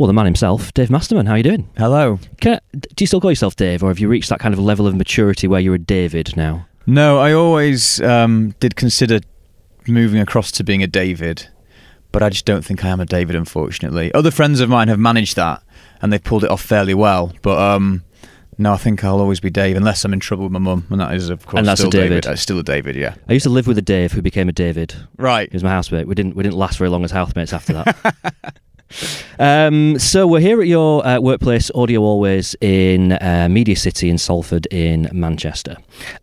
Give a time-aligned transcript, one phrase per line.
[0.00, 1.26] Well, the man himself, Dave Masterman.
[1.26, 1.68] How are you doing?
[1.76, 2.18] Hello.
[2.40, 4.58] Can I, do you still call yourself Dave, or have you reached that kind of
[4.58, 6.66] level of maturity where you're a David now?
[6.86, 9.20] No, I always um, did consider
[9.86, 11.46] moving across to being a David,
[12.12, 14.10] but I just don't think I am a David, unfortunately.
[14.14, 15.62] Other friends of mine have managed that,
[16.00, 17.34] and they've pulled it off fairly well.
[17.42, 18.02] But um,
[18.56, 20.98] no, I think I'll always be Dave, unless I'm in trouble with my mum, and
[21.02, 22.26] that is, of course, And that's a still David.
[22.26, 23.16] Uh, still a David, yeah.
[23.28, 24.94] I used to live with a Dave who became a David.
[25.18, 25.50] Right.
[25.50, 26.06] He was my housemate.
[26.06, 28.56] We didn't we didn't last very long as housemates after that.
[29.38, 34.18] um, so we're here at your uh, workplace, Audio Always, in uh, Media City in
[34.18, 35.76] Salford in Manchester.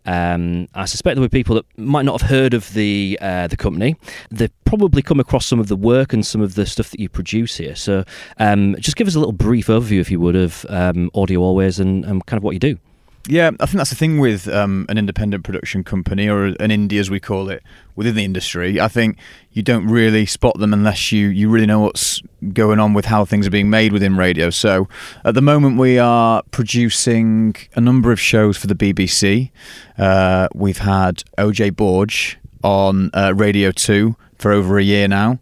[0.06, 3.56] Um, I suspect there were people that might not have heard of the uh, the
[3.56, 3.96] company.
[4.30, 7.08] They've probably come across some of the work and some of the stuff that you
[7.08, 7.74] produce here.
[7.74, 8.04] So
[8.38, 11.78] um, just give us a little brief overview, if you would, of um, Audio Always
[11.78, 12.78] and um, kind of what you do.
[13.26, 16.98] Yeah, I think that's the thing with um, an independent production company or an indie,
[16.98, 17.62] as we call it,
[17.94, 18.80] within the industry.
[18.80, 19.18] I think
[19.52, 22.22] you don't really spot them unless you, you really know what's
[22.54, 24.48] going on with how things are being made within radio.
[24.48, 24.88] So
[25.24, 29.50] at the moment, we are producing a number of shows for the BBC.
[29.98, 32.12] Uh, we've had OJ Borg
[32.64, 35.38] on uh, Radio 2 for over a year now.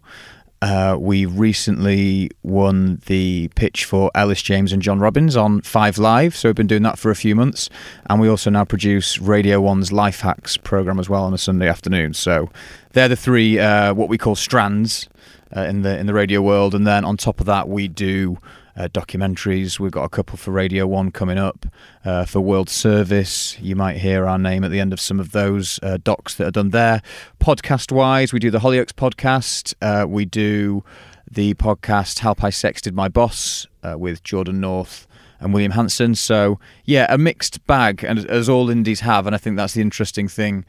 [0.61, 6.35] Uh, we recently won the pitch for Ellis James and John Robbins on Five Live,
[6.35, 7.69] so we've been doing that for a few months.
[8.09, 11.67] And we also now produce Radio One's Life Hacks program as well on a Sunday
[11.67, 12.15] afternoon.
[12.15, 12.49] So
[12.93, 15.07] they're the three uh, what we call strands
[15.55, 16.73] uh, in the in the radio world.
[16.73, 18.39] And then on top of that, we do
[18.77, 19.79] uh, documentaries.
[19.79, 21.65] We've got a couple for Radio One coming up
[22.05, 23.59] uh, for World Service.
[23.59, 26.47] You might hear our name at the end of some of those uh, docs that
[26.47, 27.01] are done there.
[27.39, 29.73] Podcast wise, we do the Hollyoaks podcast.
[29.81, 30.83] Uh, we do
[31.29, 35.07] the podcast How I Sexted My Boss uh, with Jordan North
[35.39, 36.15] and William Hanson.
[36.15, 39.25] So, yeah, a mixed bag, and as all indies have.
[39.25, 40.65] And I think that's the interesting thing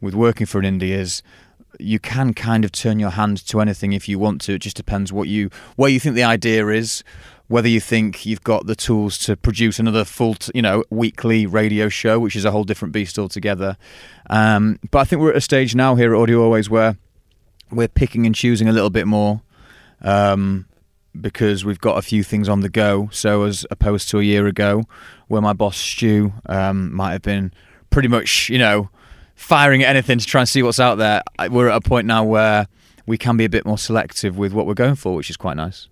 [0.00, 1.22] with working for an indie is
[1.78, 4.54] you can kind of turn your hand to anything if you want to.
[4.54, 7.04] It just depends what you where you think the idea is,
[7.50, 11.46] whether you think you've got the tools to produce another full, t- you know, weekly
[11.46, 13.76] radio show, which is a whole different beast altogether.
[14.30, 16.96] Um, but I think we're at a stage now here at Audio Always where
[17.72, 19.42] we're picking and choosing a little bit more.
[20.00, 20.66] Um,
[21.20, 23.08] because we've got a few things on the go.
[23.10, 24.84] So as opposed to a year ago,
[25.26, 27.52] where my boss Stu um, might have been
[27.90, 28.90] pretty much, you know,
[29.34, 31.20] firing at anything to try and see what's out there.
[31.50, 32.68] We're at a point now where
[33.06, 35.56] we can be a bit more selective with what we're going for, which is quite
[35.56, 35.88] nice.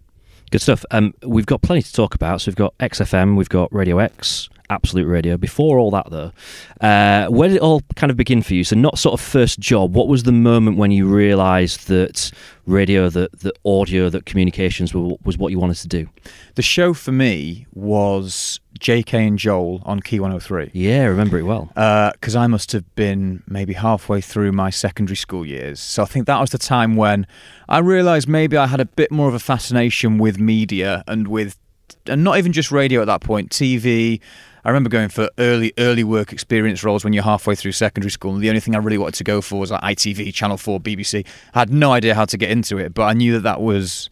[0.51, 0.85] Good stuff.
[0.91, 2.41] Um, we've got plenty to talk about.
[2.41, 5.37] So we've got XFM, we've got Radio X, Absolute Radio.
[5.37, 6.33] Before all that, though,
[6.81, 8.65] uh, where did it all kind of begin for you?
[8.65, 9.95] So not sort of first job.
[9.95, 12.31] What was the moment when you realised that
[12.67, 16.09] radio, that that audio, that communications were, was what you wanted to do?
[16.55, 20.71] The show for me was JK and Joel on Key 103.
[20.73, 21.71] Yeah, I remember it well.
[21.75, 25.81] because I must have been maybe halfway through my secondary school years.
[25.81, 27.27] So I think that was the time when
[27.69, 31.59] I realised maybe I had a bit more of a fascination with media and with,
[32.07, 34.21] and not even just radio at that point, TV.
[34.69, 38.35] I remember going for early early work experience roles when you're halfway through secondary school,
[38.35, 40.79] and the only thing I really wanted to go for was like ITV, Channel Four,
[40.79, 41.27] BBC.
[41.55, 44.11] I had no idea how to get into it, but I knew that that was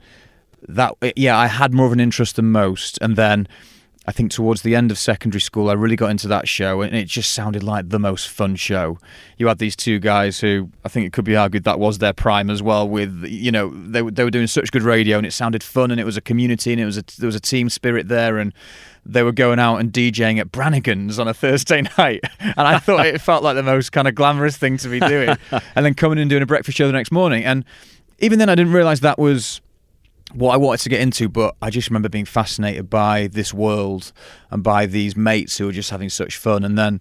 [0.67, 0.95] that.
[1.15, 3.47] Yeah, I had more of an interest than most, and then.
[4.09, 6.95] I think towards the end of secondary school, I really got into that show, and
[6.95, 9.01] it just sounded like the most fun show.
[9.37, 12.13] You had these two guys who I think it could be argued that was their
[12.13, 12.89] prime as well.
[12.89, 15.99] With you know they they were doing such good radio, and it sounded fun, and
[15.99, 18.55] it was a community, and it was a, there was a team spirit there, and
[19.13, 23.07] they were going out and DJing at Brannigan's on a Thursday night, and I thought
[23.07, 26.19] it felt like the most kind of glamorous thing to be doing, and then coming
[26.19, 27.65] and doing a breakfast show the next morning, and
[28.19, 29.61] even then I didn't realise that was
[30.33, 34.13] what I wanted to get into, but I just remember being fascinated by this world
[34.51, 36.65] and by these mates who were just having such fun.
[36.65, 37.01] And then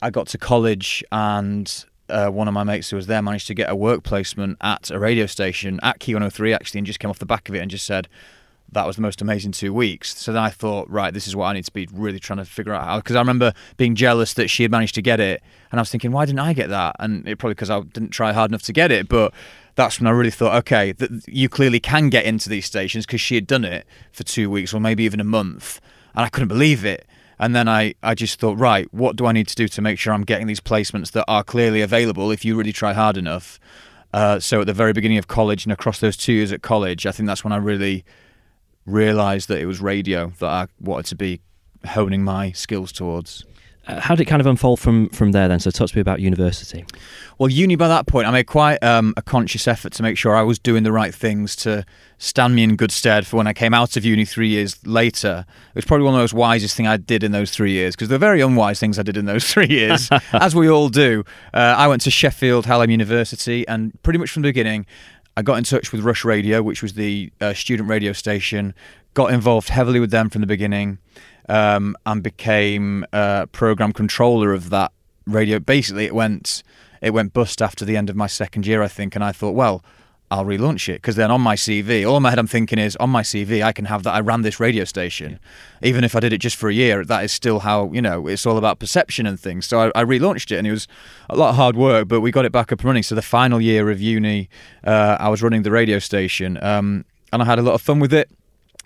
[0.00, 3.54] I got to college, and uh, one of my mates who was there managed to
[3.54, 7.10] get a work placement at a radio station at Key 103 actually, and just came
[7.10, 8.08] off the back of it and just said,
[8.72, 10.16] that was the most amazing two weeks.
[10.16, 12.44] So then I thought, right, this is what I need to be really trying to
[12.44, 13.02] figure out.
[13.02, 15.90] Because I remember being jealous that she had managed to get it, and I was
[15.90, 16.96] thinking, why didn't I get that?
[16.98, 19.08] And it probably because I didn't try hard enough to get it.
[19.08, 19.32] But
[19.76, 23.20] that's when I really thought, okay, th- you clearly can get into these stations because
[23.20, 25.80] she had done it for two weeks or maybe even a month,
[26.14, 27.06] and I couldn't believe it.
[27.38, 29.98] And then I, I just thought, right, what do I need to do to make
[29.98, 33.60] sure I'm getting these placements that are clearly available if you really try hard enough?
[34.12, 37.04] Uh, so at the very beginning of college and across those two years at college,
[37.04, 38.04] I think that's when I really
[38.86, 41.40] realised that it was radio that I wanted to be
[41.86, 43.44] honing my skills towards.
[43.86, 45.60] Uh, how did it kind of unfold from from there then?
[45.60, 46.84] So talk to me about university.
[47.38, 50.34] Well, uni by that point, I made quite um, a conscious effort to make sure
[50.34, 51.84] I was doing the right things to
[52.18, 55.44] stand me in good stead for when I came out of uni three years later.
[55.68, 57.94] It was probably one of the most wisest thing I did in those three years
[57.94, 61.24] because they're very unwise things I did in those three years, as we all do.
[61.54, 64.86] Uh, I went to Sheffield Hallam University, and pretty much from the beginning,
[65.36, 68.74] I got in touch with Rush Radio, which was the uh, student radio station.
[69.14, 70.98] got involved heavily with them from the beginning,
[71.48, 74.92] um, and became uh, program controller of that
[75.26, 75.58] radio.
[75.58, 76.62] Basically, it went
[77.02, 79.54] it went bust after the end of my second year, I think, and I thought,
[79.54, 79.84] well,
[80.30, 82.96] I'll relaunch it because then on my CV, all in my head I'm thinking is
[82.96, 85.38] on my CV I can have that I ran this radio station,
[85.82, 87.04] even if I did it just for a year.
[87.04, 89.66] That is still how you know it's all about perception and things.
[89.66, 90.88] So I, I relaunched it and it was
[91.30, 93.04] a lot of hard work, but we got it back up and running.
[93.04, 94.48] So the final year of uni,
[94.82, 98.00] uh, I was running the radio station, um, and I had a lot of fun
[98.00, 98.28] with it.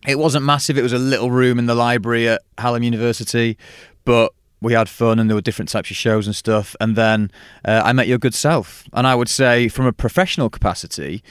[0.07, 0.77] It wasn't massive.
[0.77, 3.57] It was a little room in the library at Hallam University,
[4.05, 6.77] but we had fun and there were different types of shows and stuff.
[6.81, 7.31] And then
[7.65, 8.85] uh, I met your good self.
[8.93, 11.23] And I would say, from a professional capacity,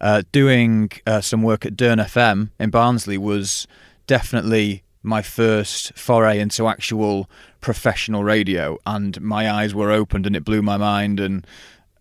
[0.00, 3.66] uh, doing uh, some work at Dearne FM in Barnsley was
[4.06, 7.28] definitely my first foray into actual
[7.60, 8.78] professional radio.
[8.86, 11.20] And my eyes were opened and it blew my mind.
[11.20, 11.46] And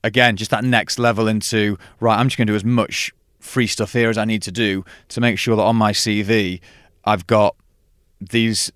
[0.04, 3.68] again, just that next level into, right, I'm just going to do as much free
[3.68, 6.60] stuff here as I need to do to make sure that on my CV,
[7.06, 7.56] I've got
[8.20, 8.72] these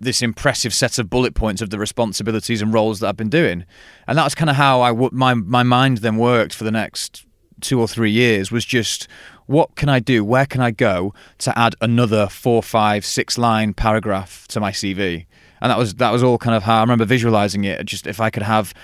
[0.00, 3.64] this impressive set of bullet points of the responsibilities and roles that I've been doing,
[4.06, 7.24] and that's kind of how I my my mind then worked for the next
[7.60, 9.08] two or three years was just
[9.46, 13.72] what can I do, where can I go to add another four, five, six line
[13.74, 15.26] paragraph to my CV,
[15.60, 17.84] and that was that was all kind of how I remember visualizing it.
[17.86, 18.74] Just if I could have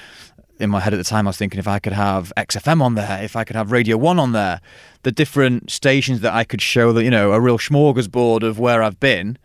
[0.60, 2.94] in my head at the time, I was thinking if I could have XFM on
[2.94, 4.60] there, if I could have Radio One on there,
[5.02, 8.82] the different stations that I could show that you know a real smorgasbord of where
[8.82, 9.38] I've been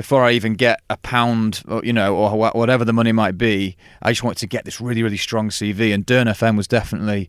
[0.00, 3.76] before I even get a pound, or, you know, or whatever the money might be,
[4.00, 5.92] I just wanted to get this really, really strong CV.
[5.92, 7.28] And Dearne FM was definitely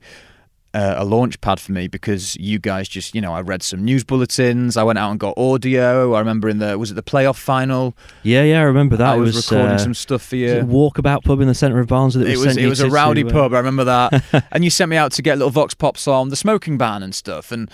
[0.73, 3.83] uh, a launch pad for me because you guys just, you know, I read some
[3.83, 4.77] news bulletins.
[4.77, 6.13] I went out and got audio.
[6.13, 7.93] I remember in the was it the playoff final?
[8.23, 9.15] Yeah, yeah, I remember that.
[9.15, 10.61] I was, was recording uh, some stuff for you.
[10.61, 12.23] Walkabout pub in the centre of Barnsley.
[12.23, 13.53] That it was was it was a rowdy to, uh, pub.
[13.53, 14.45] I remember that.
[14.53, 17.13] and you sent me out to get little vox pops on the smoking ban and
[17.13, 17.51] stuff.
[17.51, 17.69] And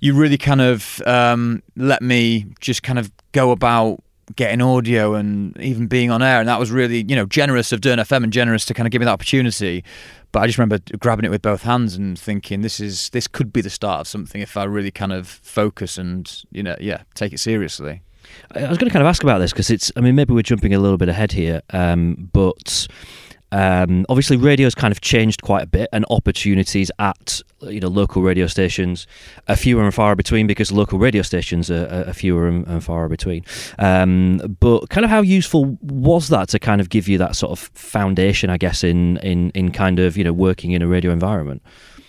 [0.00, 4.02] you really kind of um, let me just kind of go about
[4.36, 7.80] getting audio and even being on air and that was really you know generous of
[7.80, 9.84] Dearne FM and generous to kind of give me that opportunity
[10.32, 13.52] but I just remember grabbing it with both hands and thinking this is this could
[13.52, 17.02] be the start of something if I really kind of focus and you know yeah
[17.14, 18.02] take it seriously
[18.54, 19.90] I was going to kind of ask about this because it's.
[19.96, 22.86] I mean, maybe we're jumping a little bit ahead here, um, but
[23.52, 28.22] um, obviously, radio's kind of changed quite a bit, and opportunities at you know local
[28.22, 29.06] radio stations
[29.46, 33.08] are fewer and far between because local radio stations are, are fewer and, and far
[33.10, 33.44] between.
[33.78, 37.52] Um, but kind of how useful was that to kind of give you that sort
[37.52, 41.12] of foundation, I guess, in in in kind of you know working in a radio
[41.12, 41.62] environment.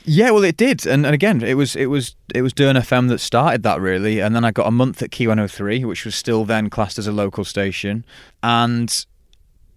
[0.06, 3.10] Yeah, well, it did, and, and again, it was it was it was Dearne FM
[3.10, 6.16] that started that really, and then I got a month at Key 103, which was
[6.16, 8.06] still then classed as a local station,
[8.42, 9.06] and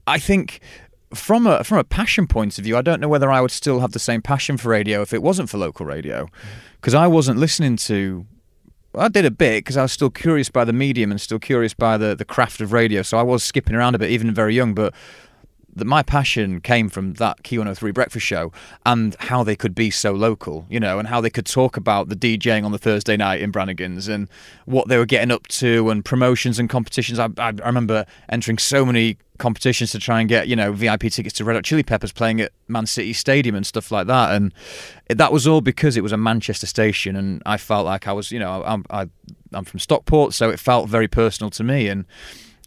[0.07, 0.61] I think
[1.15, 3.81] from a from a passion point of view, I don't know whether I would still
[3.81, 6.31] have the same passion for radio if it wasn't for local radio, mm.
[6.81, 8.27] because I wasn't listening to.
[8.95, 11.75] I did a bit because I was still curious by the medium and still curious
[11.75, 13.03] by the, the craft of radio.
[13.03, 14.73] So I was skipping around a bit, even very young.
[14.73, 14.95] But
[15.77, 18.51] that my passion came from that Key 103 breakfast show
[18.85, 22.09] and how they could be so local, you know, and how they could talk about
[22.09, 24.29] the DJing on the Thursday night in Brannigan's and
[24.65, 27.19] what they were getting up to and promotions and competitions.
[27.19, 31.03] I, I, I remember entering so many competitions to try and get, you know, VIP
[31.13, 34.35] tickets to Red Hot Chili Peppers playing at Man City Stadium and stuff like that.
[34.35, 34.55] And
[35.11, 38.33] that was all because it was a Manchester station and I felt like I was,
[38.33, 39.09] you know, I'm, I,
[39.53, 41.89] I'm from Stockport, so it felt very personal to me.
[41.89, 42.07] And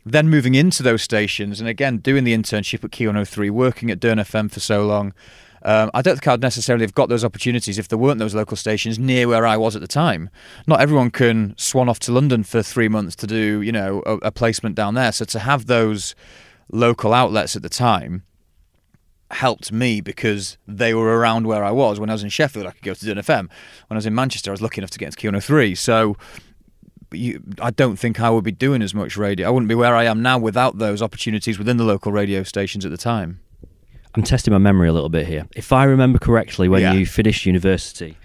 [0.06, 4.00] then moving into those stations and again doing the internship at Key 103, working at
[4.00, 5.14] Dearne FM for so long,
[5.64, 8.56] um, I don't think I'd necessarily have got those opportunities if there weren't those local
[8.56, 10.30] stations near where I was at the time.
[10.68, 14.14] Not everyone can swan off to London for three months to do, you know, a,
[14.28, 15.12] a placement down there.
[15.12, 16.16] So to have those
[16.72, 18.24] local outlets at the time
[19.32, 22.00] helped me because they were around where I was.
[22.00, 23.50] When I was in Sheffield, I could go to Dearne FM.
[23.88, 25.76] When I was in Manchester, I was lucky enough to get into Key 103.
[25.76, 26.16] So
[27.12, 29.48] you, I don't think I would be doing as much radio.
[29.48, 32.86] I wouldn't be where I am now without those opportunities within the local radio stations
[32.86, 33.40] at the time.
[34.16, 35.48] I'm testing my memory a little bit here.
[35.56, 36.94] If I remember correctly, when Yeah.
[36.94, 38.18] you finished university,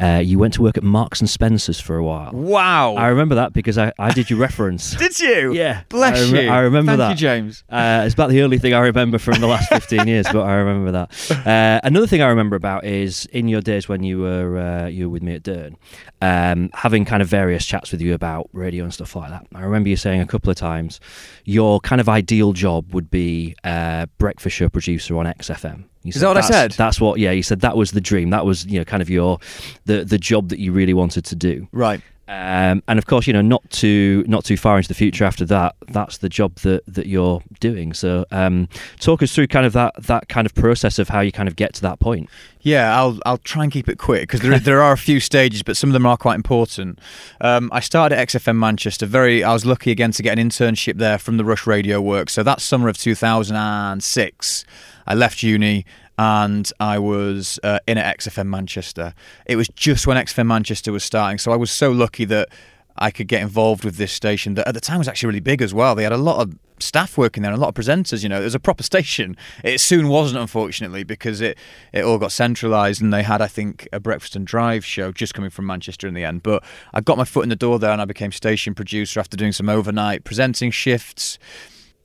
[0.00, 2.32] uh, you went to work at Marks and Spencers for a while.
[2.32, 2.94] Wow!
[2.94, 4.94] I remember that because I, I did your reference.
[4.96, 5.52] Did you?
[5.52, 6.50] Yeah, Bless I rem- you.
[6.50, 7.10] I remember Thank that.
[7.10, 7.64] you, James.
[7.68, 10.54] Uh, it's about the only thing I remember from the last 15 years, but I
[10.54, 11.46] remember that.
[11.46, 15.04] Uh, another thing I remember about is in your days when you were uh, you
[15.08, 15.76] were with me at Dearne,
[16.22, 19.46] um, having kind of various chats with you about radio and stuff like that.
[19.54, 21.00] I remember you saying a couple of times
[21.44, 25.84] your kind of ideal job would be uh, breakfast show producer on XFM.
[26.02, 26.72] You Is that what I said?
[26.72, 27.18] That's what.
[27.18, 28.30] Yeah, you said that was the dream.
[28.30, 29.38] That was you know kind of your
[29.84, 31.68] the the job that you really wanted to do.
[31.72, 32.00] Right.
[32.30, 35.44] Um, and of course, you know, not too not too far into the future after
[35.46, 37.92] that, that's the job that, that you're doing.
[37.92, 38.68] So, um,
[39.00, 41.56] talk us through kind of that that kind of process of how you kind of
[41.56, 42.30] get to that point.
[42.60, 45.64] Yeah, I'll I'll try and keep it quick because there there are a few stages,
[45.64, 47.00] but some of them are quite important.
[47.40, 49.06] Um, I started at XFM Manchester.
[49.06, 52.34] Very, I was lucky again to get an internship there from the Rush Radio Works.
[52.34, 54.64] So that summer of 2006.
[55.06, 55.84] I left uni
[56.20, 59.14] and I was uh, in at XFM Manchester.
[59.46, 62.50] It was just when XFM Manchester was starting, so I was so lucky that
[62.98, 65.62] I could get involved with this station that at the time was actually really big
[65.62, 65.94] as well.
[65.94, 68.22] They had a lot of staff working there, and a lot of presenters.
[68.22, 69.34] You know, it was a proper station.
[69.64, 71.56] It soon wasn't, unfortunately, because it
[71.90, 75.32] it all got centralised, and they had, I think, a breakfast and drive show just
[75.32, 76.42] coming from Manchester in the end.
[76.42, 76.62] But
[76.92, 79.52] I got my foot in the door there, and I became station producer after doing
[79.52, 81.38] some overnight presenting shifts.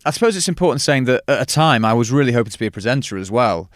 [0.08, 2.68] I suppose it's important saying that at a time I was really hoping to be
[2.68, 3.72] a presenter as well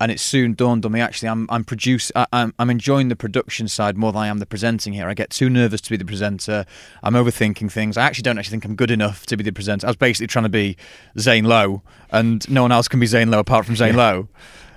[0.00, 3.16] and it soon dawned on me actually I'm I'm produce I, am I'm enjoying the
[3.16, 5.08] production side more than I am the presenting here.
[5.08, 6.64] I get too nervous to be the presenter.
[7.02, 7.96] I'm overthinking things.
[7.96, 9.86] I actually don't actually think I'm good enough to be the presenter.
[9.86, 10.76] I was basically trying to be
[11.18, 14.10] Zane Lowe, and no one else can be Zane Lowe apart from Zane yeah.
[14.10, 14.28] Lowe.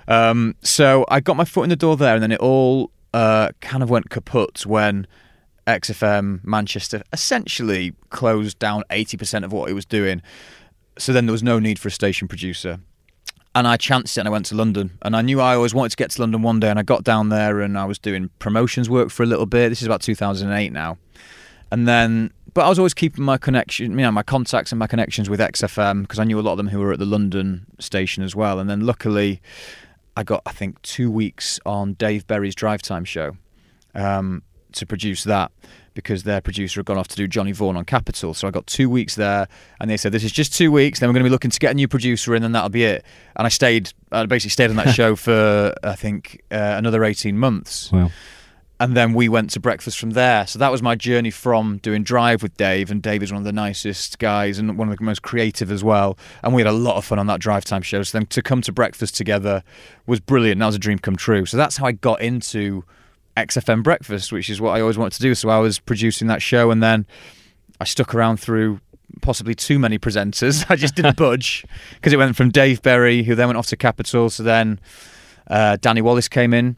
[0.06, 3.50] Um, so I got my foot in the door there, and then it all uh,
[3.60, 5.06] kind of went kaput when
[5.66, 10.20] XFM Manchester essentially closed down 80% of what it was doing.
[10.98, 12.80] So then there was no need for a station producer
[13.54, 14.98] and I chanced it and I went to London.
[15.02, 16.70] And I knew I always wanted to get to London one day.
[16.70, 19.68] And I got down there and I was doing promotions work for a little bit.
[19.68, 20.98] This is about 2008 now.
[21.70, 24.86] And then, but I was always keeping my connection, you know, my contacts and my
[24.86, 27.66] connections with XFM because I knew a lot of them who were at the London
[27.78, 28.58] station as well.
[28.58, 29.40] And then luckily,
[30.16, 33.36] I got, I think, two weeks on Dave Berry's Drive Time show
[33.94, 34.42] um,
[34.74, 35.50] to produce that
[35.94, 38.34] because their producer had gone off to do Johnny Vaughan on Capital.
[38.34, 39.48] So I got two weeks there,
[39.80, 41.00] and they said this is just two weeks.
[41.00, 42.84] Then we're going to be looking to get a new producer in, and that'll be
[42.84, 43.04] it.
[43.36, 43.92] And I stayed.
[44.12, 47.90] I basically stayed on that show for I think uh, another eighteen months.
[47.92, 48.10] Wow.
[48.80, 50.48] And then we went to breakfast from there.
[50.48, 52.90] So that was my journey from doing Drive with Dave.
[52.90, 55.84] And Dave is one of the nicest guys and one of the most creative as
[55.84, 56.18] well.
[56.42, 58.02] And we had a lot of fun on that Drive Time show.
[58.02, 59.62] So then to come to breakfast together
[60.06, 60.58] was brilliant.
[60.58, 61.46] That was a dream come true.
[61.46, 62.84] So that's how I got into
[63.36, 65.34] XFM Breakfast, which is what I always wanted to do.
[65.34, 67.06] So I was producing that show, and then
[67.80, 68.80] I stuck around through
[69.22, 70.64] possibly too many presenters.
[70.70, 71.64] I just didn't budge
[71.94, 74.30] because it went from Dave Berry, who then went off to Capital.
[74.30, 74.80] So then
[75.48, 76.76] uh, Danny Wallace came in.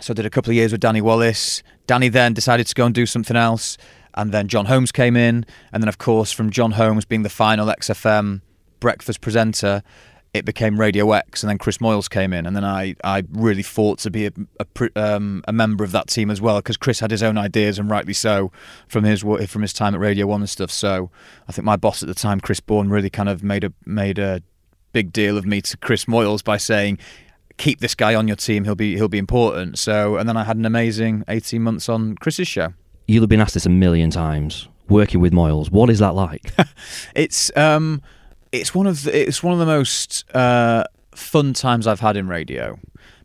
[0.00, 1.62] So I did a couple of years with Danny Wallace.
[1.86, 3.78] Danny then decided to go and do something else.
[4.14, 5.46] And then John Holmes came in.
[5.72, 8.40] And then, of course, from John Holmes being the final XFM
[8.80, 9.82] breakfast presenter,
[10.36, 13.62] it became Radio X, and then Chris Moyles came in, and then I, I really
[13.62, 17.00] fought to be a, a, um, a member of that team as well because Chris
[17.00, 18.52] had his own ideas, and rightly so,
[18.88, 20.70] from his from his time at Radio One and stuff.
[20.70, 21.10] So
[21.48, 24.18] I think my boss at the time, Chris Bourne, really kind of made a made
[24.18, 24.42] a
[24.92, 26.98] big deal of me to Chris Moyles by saying,
[27.56, 28.64] "Keep this guy on your team.
[28.64, 32.16] He'll be he'll be important." So and then I had an amazing eighteen months on
[32.16, 32.74] Chris's show.
[33.08, 34.68] You'll have been asked this a million times.
[34.88, 36.52] Working with Moyles, what is that like?
[37.16, 38.02] it's um
[38.60, 40.84] it's one of the, it's one of the most uh,
[41.14, 42.78] fun times I've had in radio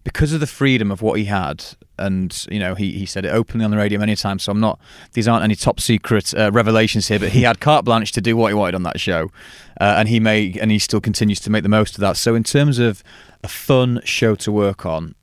[0.03, 1.63] because of the freedom of what he had.
[1.97, 4.43] And you know, he, he said it openly on the radio many times.
[4.43, 4.79] So I'm not;
[5.13, 7.19] these aren't any top secret uh, revelations here.
[7.19, 9.31] But he had carte blanche to do what he wanted on that show,
[9.79, 12.17] uh, and he made and he still continues to make the most of that.
[12.17, 13.03] So in terms of
[13.43, 15.15] a fun show to work on,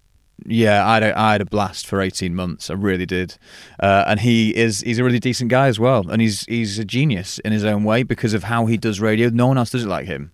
[0.46, 2.70] yeah, I had a, I had a blast for eighteen months.
[2.70, 3.36] I really did,
[3.80, 6.84] uh, and he is he's a really decent guy as well, and he's he's a
[6.84, 9.28] genius in his own way because of how he does radio.
[9.30, 10.32] No one else does it like him,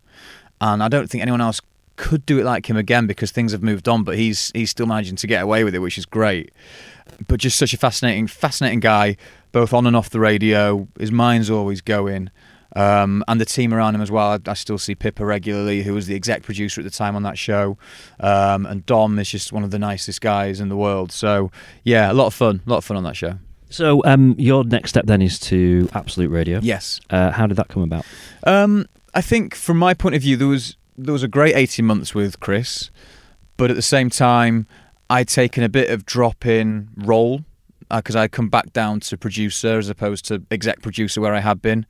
[0.60, 1.60] and I don't think anyone else
[1.96, 4.04] could do it like him again because things have moved on.
[4.04, 6.52] But he's he's still managing to get away with it, which is great.
[7.26, 9.16] But just such a fascinating fascinating guy,
[9.52, 10.86] both on and off the radio.
[10.98, 12.30] His mind's always going.
[12.76, 14.30] Um, and the team around him as well.
[14.32, 17.22] I, I, still see Pippa regularly, who was the exec producer at the time on
[17.22, 17.78] that show,
[18.18, 21.12] um, and Dom is just one of the nicest guys in the world.
[21.12, 21.52] So
[21.84, 23.38] yeah, a lot of fun, a lot of fun on that show.
[23.70, 26.60] So um, your next step then is to Absolute Radio.
[26.62, 27.00] Yes.
[27.10, 28.06] Uh, how did that come about?
[28.44, 31.84] Um, I think from my point of view, there was there was a great eighteen
[31.84, 32.90] months with Chris,
[33.56, 34.66] but at the same time,
[35.10, 37.44] I'd taken a bit of drop in role
[37.90, 41.40] because uh, I'd come back down to producer as opposed to exec producer where I
[41.40, 41.86] had been.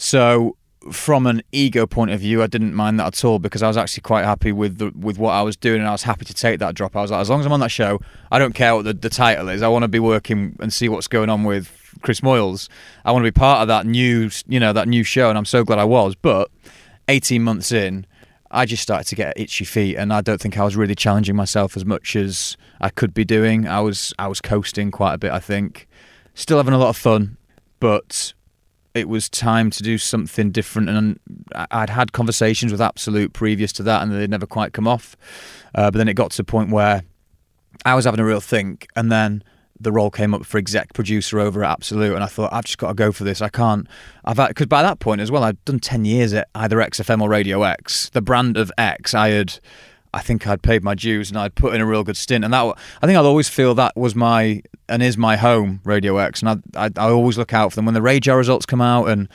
[0.00, 0.56] So
[0.90, 3.76] from an ego point of view, I didn't mind that at all because I was
[3.76, 6.32] actually quite happy with the, with what I was doing, and I was happy to
[6.32, 6.96] take that drop.
[6.96, 8.00] I was like, as long as I'm on that show,
[8.32, 9.60] I don't care what the, the title is.
[9.60, 12.70] I want to be working and see what's going on with Chris Moyles.
[13.04, 15.44] I want to be part of that new, you know, that new show, and I'm
[15.44, 16.14] so glad I was.
[16.14, 16.50] But
[17.08, 18.06] 18 months in,
[18.50, 21.36] I just started to get itchy feet, and I don't think I was really challenging
[21.36, 23.68] myself as much as I could be doing.
[23.68, 25.30] I was I was coasting quite a bit.
[25.30, 25.86] I think,
[26.32, 27.36] still having a lot of fun,
[27.80, 28.32] but
[28.94, 30.88] it was time to do something different.
[30.88, 31.20] And
[31.70, 35.16] I'd had conversations with Absolute previous to that, and they'd never quite come off.
[35.74, 37.02] Uh, but then it got to a point where
[37.84, 39.42] I was having a real think, and then
[39.78, 42.78] the role came up for exec producer over at Absolute, and I thought I've just
[42.78, 43.40] got to go for this.
[43.40, 43.86] I can't.
[44.24, 47.28] I've because by that point as well, I'd done ten years at either XFM or
[47.28, 49.14] Radio X, the brand of X.
[49.14, 49.58] I had,
[50.12, 52.52] I think I'd paid my dues and I'd put in a real good stint, and
[52.52, 56.42] that I think I'll always feel that was my and is my home, RAJAR X,
[56.42, 59.06] and I I, I always look out for them when the Radio results come out
[59.06, 59.28] and.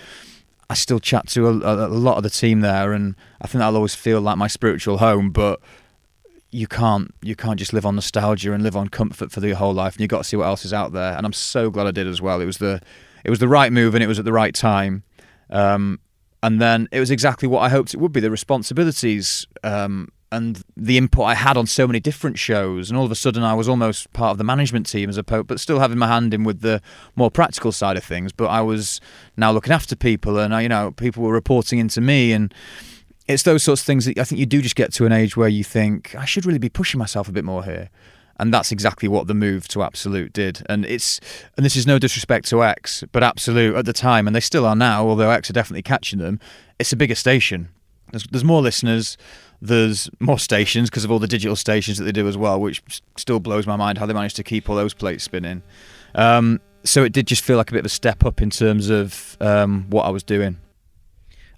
[0.68, 3.76] I still chat to a, a lot of the team there, and I think that'll
[3.76, 5.30] always feel like my spiritual home.
[5.30, 5.60] But
[6.56, 9.74] you can't you can't just live on nostalgia and live on comfort for the whole
[9.74, 11.86] life and you've got to see what else is out there and I'm so glad
[11.86, 12.82] I did as well it was the
[13.26, 15.04] it was the right move and it was at the right time
[15.50, 16.00] um,
[16.42, 20.64] and then it was exactly what I hoped it would be the responsibilities um, and
[20.76, 23.54] the input I had on so many different shows and all of a sudden I
[23.54, 26.34] was almost part of the management team as a pope but still having my hand
[26.34, 26.82] in with the
[27.16, 29.00] more practical side of things but I was
[29.38, 32.54] now looking after people and I, you know people were reporting into me and
[33.28, 35.36] it's those sorts of things that I think you do just get to an age
[35.36, 37.90] where you think I should really be pushing myself a bit more here.
[38.38, 40.62] And that's exactly what the move to Absolute did.
[40.68, 41.22] And it's
[41.56, 44.66] and this is no disrespect to X, but Absolute at the time, and they still
[44.66, 46.40] are now, although X are definitely catching them,
[46.78, 47.70] it's a bigger station.
[48.12, 49.18] There's, there's more listeners,
[49.62, 52.82] there's more stations because of all the digital stations that they do as well, which
[53.18, 55.64] still blows my mind how they managed to keep all those plates spinning.
[56.14, 58.90] Um, so it did just feel like a bit of a step up in terms
[58.90, 60.58] of um, what I was doing.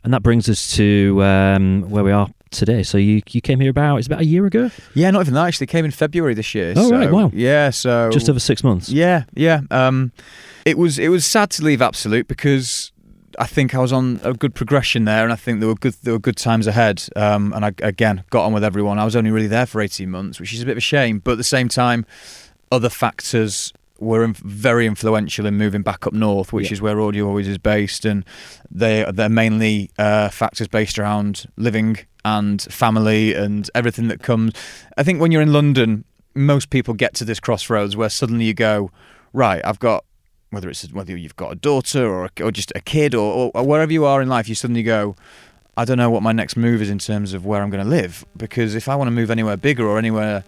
[0.03, 2.83] And that brings us to um, where we are today.
[2.83, 4.71] So you you came here about it's about a year ago.
[4.93, 5.47] Yeah, not even that.
[5.47, 6.73] Actually, came in February this year.
[6.77, 7.29] Oh so, right, wow.
[7.33, 8.89] Yeah, so just over six months.
[8.89, 9.61] Yeah, yeah.
[9.69, 10.11] Um,
[10.65, 12.91] it was it was sad to leave Absolute because
[13.37, 15.93] I think I was on a good progression there, and I think there were good
[16.03, 17.03] there were good times ahead.
[17.15, 18.99] Um, and I again got on with everyone.
[18.99, 21.19] I was only really there for eighteen months, which is a bit of a shame.
[21.19, 22.05] But at the same time,
[22.71, 26.73] other factors were very influential in moving back up north, which yeah.
[26.73, 28.25] is where Audio Always is based, and
[28.71, 34.53] they they're mainly uh, factors based around living and family and everything that comes.
[34.97, 36.03] I think when you're in London,
[36.35, 38.91] most people get to this crossroads where suddenly you go,
[39.33, 40.03] right, I've got
[40.49, 43.91] whether it's whether you've got a daughter or or just a kid or, or wherever
[43.91, 45.15] you are in life, you suddenly go.
[45.75, 47.89] I don't know what my next move is in terms of where I'm going to
[47.89, 50.43] live because if I want to move anywhere bigger or anywhere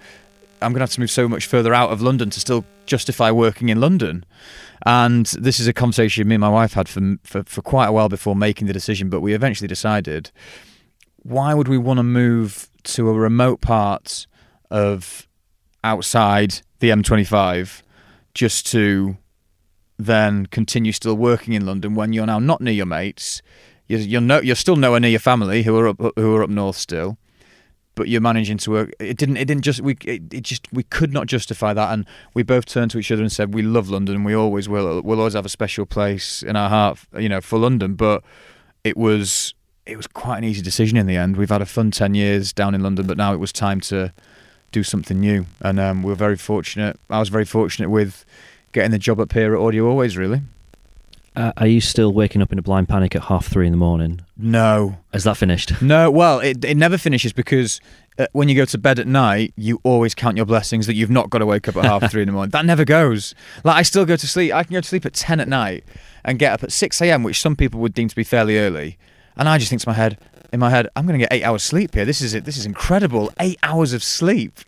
[0.61, 3.31] I'm going to have to move so much further out of London to still justify
[3.31, 4.25] working in London.
[4.85, 7.91] And this is a conversation me and my wife had for, for, for quite a
[7.91, 10.31] while before making the decision, but we eventually decided
[11.23, 14.25] why would we want to move to a remote part
[14.71, 15.27] of
[15.83, 17.81] outside the M25
[18.33, 19.17] just to
[19.99, 23.41] then continue still working in London when you're now not near your mates?
[23.87, 26.49] You're, you're, no, you're still nowhere near your family who are up, who are up
[26.49, 27.17] north still
[27.99, 28.91] but you're managing to work.
[28.97, 29.35] It didn't.
[29.35, 29.81] It didn't just.
[29.81, 29.97] We.
[30.05, 30.71] It, it, just.
[30.71, 33.61] We could not justify that, and we both turned to each other and said, "We
[33.61, 35.01] love London, and we always will.
[35.01, 38.23] We'll always have a special place in our heart, you know, for London." But
[38.85, 39.53] it was.
[39.85, 41.35] It was quite an easy decision in the end.
[41.35, 44.13] We've had a fun ten years down in London, but now it was time to
[44.71, 46.97] do something new, and um, we we're very fortunate.
[47.09, 48.23] I was very fortunate with
[48.71, 50.41] getting the job up here at Audio Always, really.
[51.35, 53.77] Uh, are you still waking up in a blind panic at half three in the
[53.77, 54.21] morning?
[54.35, 54.97] No.
[55.13, 55.81] Has that finished?
[55.81, 56.09] No.
[56.11, 57.79] Well, it it never finishes because
[58.17, 61.09] uh, when you go to bed at night, you always count your blessings that you've
[61.11, 62.51] not got to wake up at half three in the morning.
[62.59, 63.35] That never goes.
[63.63, 64.53] Like I still go to sleep.
[64.53, 65.83] I can go to sleep at ten at night
[66.25, 68.97] and get up at six a.m., which some people would deem to be fairly early.
[69.37, 70.17] And I just think to my head,
[70.51, 72.05] in my head, I'm going to get eight hours sleep here.
[72.05, 72.43] This is it.
[72.43, 73.31] This is incredible.
[73.39, 74.59] Eight hours of sleep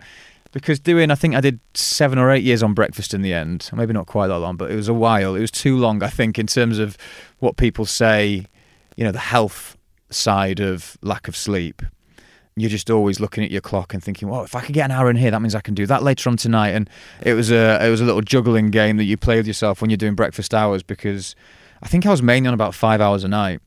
[0.52, 3.70] because doing I think I did seven or eight years on breakfast in the end.
[3.74, 5.36] Maybe not quite that long, but it was a while.
[5.36, 6.98] It was too long, I think, in terms of
[7.40, 8.46] what people say.
[8.98, 9.78] You know, the health
[10.10, 11.82] side of lack of sleep.
[12.58, 14.92] You're just always looking at your clock and thinking, "Well, if I could get an
[14.92, 16.90] hour in here, that means I can do that later on tonight." And
[17.22, 19.90] it was a it was a little juggling game that you play with yourself when
[19.90, 21.36] you're doing breakfast hours because
[21.82, 23.62] I think I was mainly on about five hours a night,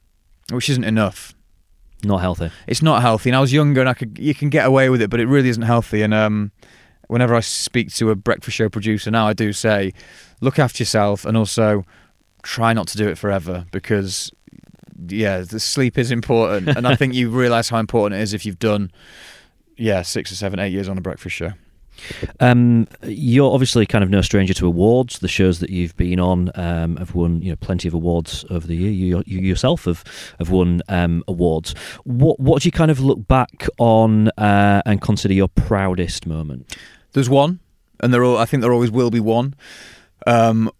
[0.50, 1.34] which isn't enough.
[2.04, 2.50] Not healthy.
[2.66, 3.30] It's not healthy.
[3.30, 5.26] And I was younger, and I could you can get away with it, but it
[5.26, 6.02] really isn't healthy.
[6.02, 6.52] And um,
[7.08, 9.92] whenever I speak to a breakfast show producer now, I do say,
[10.40, 11.84] look after yourself, and also
[12.42, 14.30] try not to do it forever because
[15.08, 18.46] yeah, the sleep is important, and I think you realise how important it is if
[18.46, 18.90] you've done
[19.76, 21.52] yeah six or seven, eight years on a breakfast show.
[22.40, 25.18] Um, you're obviously kind of no stranger to awards.
[25.18, 28.66] The shows that you've been on um, have won you know plenty of awards over
[28.66, 28.90] the year.
[28.90, 30.04] You, you yourself have
[30.38, 31.74] have won um, awards.
[32.04, 36.76] What what do you kind of look back on uh, and consider your proudest moment?
[37.12, 37.60] There's one,
[38.00, 39.54] and there I think there always will be one.
[40.26, 40.70] Um,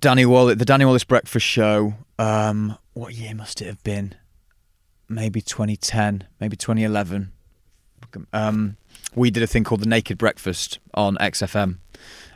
[0.00, 1.94] Danny Wallace, the Danny Wallace Breakfast Show.
[2.18, 4.14] Um, what year must it have been?
[5.08, 7.32] Maybe 2010, maybe 2011.
[9.14, 11.78] We did a thing called the Naked Breakfast on XFM,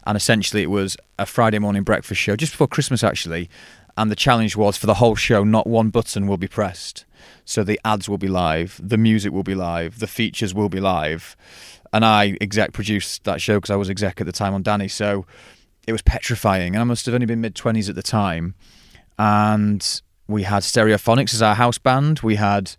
[0.06, 3.48] and essentially it was a Friday morning breakfast show just before Christmas, actually.
[3.96, 7.04] And the challenge was for the whole show, not one button will be pressed.
[7.44, 10.80] So the ads will be live, the music will be live, the features will be
[10.80, 11.36] live.
[11.92, 14.88] And I exec produced that show because I was exec at the time on Danny.
[14.88, 15.26] So
[15.86, 16.74] it was petrifying.
[16.74, 18.56] And I must have only been mid twenties at the time,
[19.16, 22.18] and we had Stereophonics as our house band.
[22.20, 22.74] We had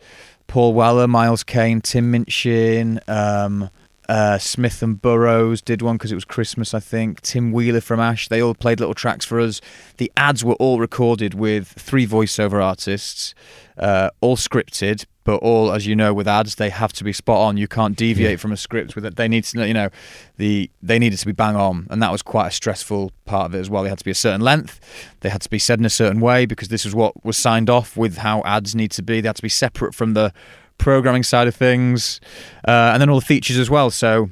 [0.48, 3.70] Paul Weller, Miles Kane, Tim Minchin, um,
[4.08, 7.22] uh, Smith and Burrows did one because it was Christmas, I think.
[7.22, 9.62] Tim Wheeler from Ash, they all played little tracks for us.
[9.98, 13.34] The ads were all recorded with three voiceover artists,
[13.78, 17.40] uh, all scripted, but all, as you know, with ads, they have to be spot
[17.40, 17.58] on.
[17.58, 18.38] You can't deviate yeah.
[18.38, 19.16] from a script with it.
[19.16, 19.90] They need to, you know,
[20.38, 23.56] the they needed to be bang on, and that was quite a stressful part of
[23.56, 23.82] it as well.
[23.84, 24.80] They had to be a certain length,
[25.22, 27.72] they had to be said in a certain way because this is what was signed
[27.72, 29.20] off with how ads need to be.
[29.20, 30.32] They had to be separate from the
[30.78, 32.20] programming side of things,
[32.68, 33.90] uh, and then all the features as well.
[33.90, 34.30] So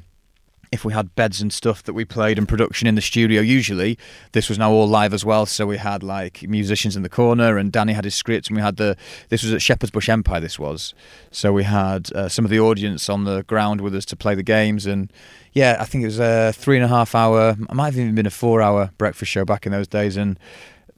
[0.74, 3.96] if we had beds and stuff that we played in production in the studio usually
[4.32, 5.46] this was now all live as well.
[5.46, 8.62] So we had like musicians in the corner and danny had his scripts and we
[8.62, 8.96] had the
[9.28, 10.92] this was at shepherd's bush empire this was.
[11.30, 14.34] So we had uh, some of the audience on the ground with us to play
[14.34, 15.12] the games and
[15.52, 18.16] yeah i think it was a three and a half hour it might have even
[18.16, 20.40] been a four hour breakfast show back in those days and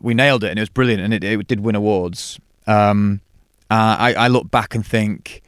[0.01, 2.39] we nailed it and it was brilliant and it, it did win awards.
[2.67, 3.21] Um,
[3.71, 5.43] uh, I, I look back and think,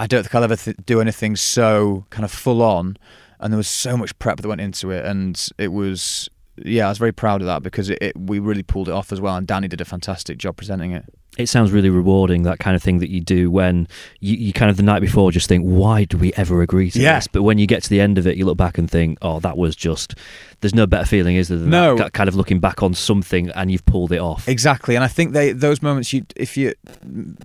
[0.00, 2.96] I don't think I'll ever th- do anything so kind of full on.
[3.40, 6.88] And there was so much prep that went into it, and it was yeah, I
[6.88, 9.36] was very proud of that because it, it, we really pulled it off as well,
[9.36, 11.04] and Danny did a fantastic job presenting it
[11.38, 13.88] it sounds really rewarding that kind of thing that you do when
[14.20, 17.00] you, you kind of the night before just think why do we ever agree to
[17.00, 17.16] yeah.
[17.16, 19.18] this but when you get to the end of it you look back and think
[19.22, 20.14] oh that was just
[20.60, 21.96] there's no better feeling is there than no.
[21.96, 25.08] that, kind of looking back on something and you've pulled it off exactly and i
[25.08, 26.72] think they those moments you if you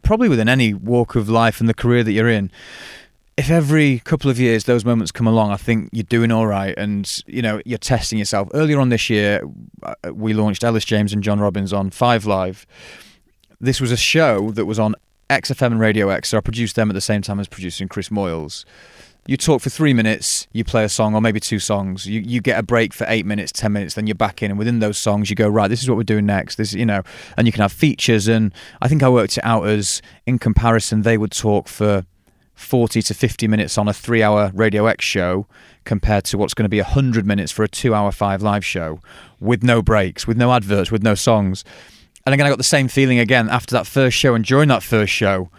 [0.04, 2.52] probably within any walk of life and the career that you're in
[3.38, 6.78] if every couple of years those moments come along, I think you're doing all right,
[6.78, 8.50] and you know you're testing yourself.
[8.54, 9.42] Earlier on this year,
[9.82, 12.68] uh, we launched Ellis James and John Robbins on Five Live,
[13.60, 14.96] this was a show that was on
[15.30, 18.10] XFM and Radio X, so I produced them at the same time as producing Chris
[18.10, 18.66] Moyles.
[19.28, 22.08] You talk for three minutes, you play a song or maybe two songs.
[22.08, 24.58] You you get a break for eight minutes, ten minutes, then you're back in, and
[24.58, 25.68] within those songs, you go right.
[25.68, 26.56] This is what we're doing next.
[26.56, 27.04] This you know,
[27.38, 28.28] and you can have features.
[28.28, 32.06] And I think I worked it out as in comparison, they would talk for
[32.56, 35.46] 40 to 50 minutes on a three hour Radio X show
[35.84, 39.00] compared to what's going to be 100 minutes for a two hour five live show
[39.40, 41.64] with no breaks, with no adverts, with no songs.
[42.30, 44.84] And again, I got the same feeling again after that first show and during that
[44.84, 45.50] first show.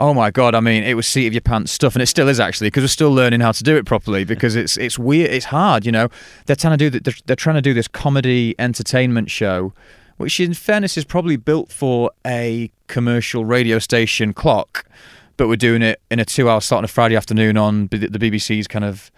[0.00, 0.52] Oh my god!
[0.56, 2.82] I mean, it was seat of your pants stuff, and it still is actually because
[2.82, 4.24] we're still learning how to do it properly.
[4.24, 5.86] Because it's it's weird, it's hard.
[5.86, 6.08] You know,
[6.46, 9.72] they're trying to do they're, they're trying to do this comedy entertainment show,
[10.16, 14.86] which in fairness is probably built for a commercial radio station clock,
[15.36, 18.66] but we're doing it in a two-hour slot on a Friday afternoon on the BBC's
[18.66, 19.12] kind of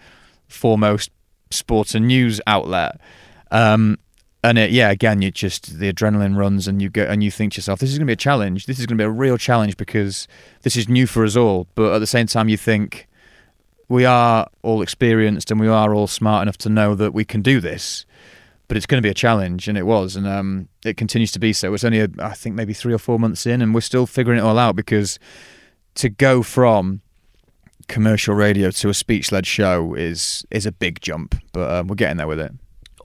[0.47, 1.09] foremost
[1.49, 3.01] sports and news outlet.
[3.49, 3.97] Um,
[4.43, 7.53] and it, yeah, again, you just the adrenaline runs, and you go and you think
[7.53, 8.65] to yourself, "This is going to be a challenge.
[8.65, 10.27] This is going to be a real challenge because
[10.63, 13.07] this is new for us all." But at the same time, you think
[13.87, 17.41] we are all experienced and we are all smart enough to know that we can
[17.41, 18.05] do this.
[18.67, 21.39] But it's going to be a challenge, and it was, and um, it continues to
[21.39, 21.73] be so.
[21.73, 24.39] It's only, a, I think, maybe three or four months in, and we're still figuring
[24.39, 25.19] it all out because
[25.95, 27.01] to go from
[27.89, 32.17] commercial radio to a speech-led show is is a big jump, but um, we're getting
[32.17, 32.53] there with it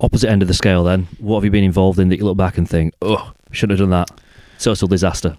[0.01, 2.37] opposite end of the scale then what have you been involved in that you look
[2.37, 4.21] back and think oh shouldn't have done that
[4.59, 5.37] total disaster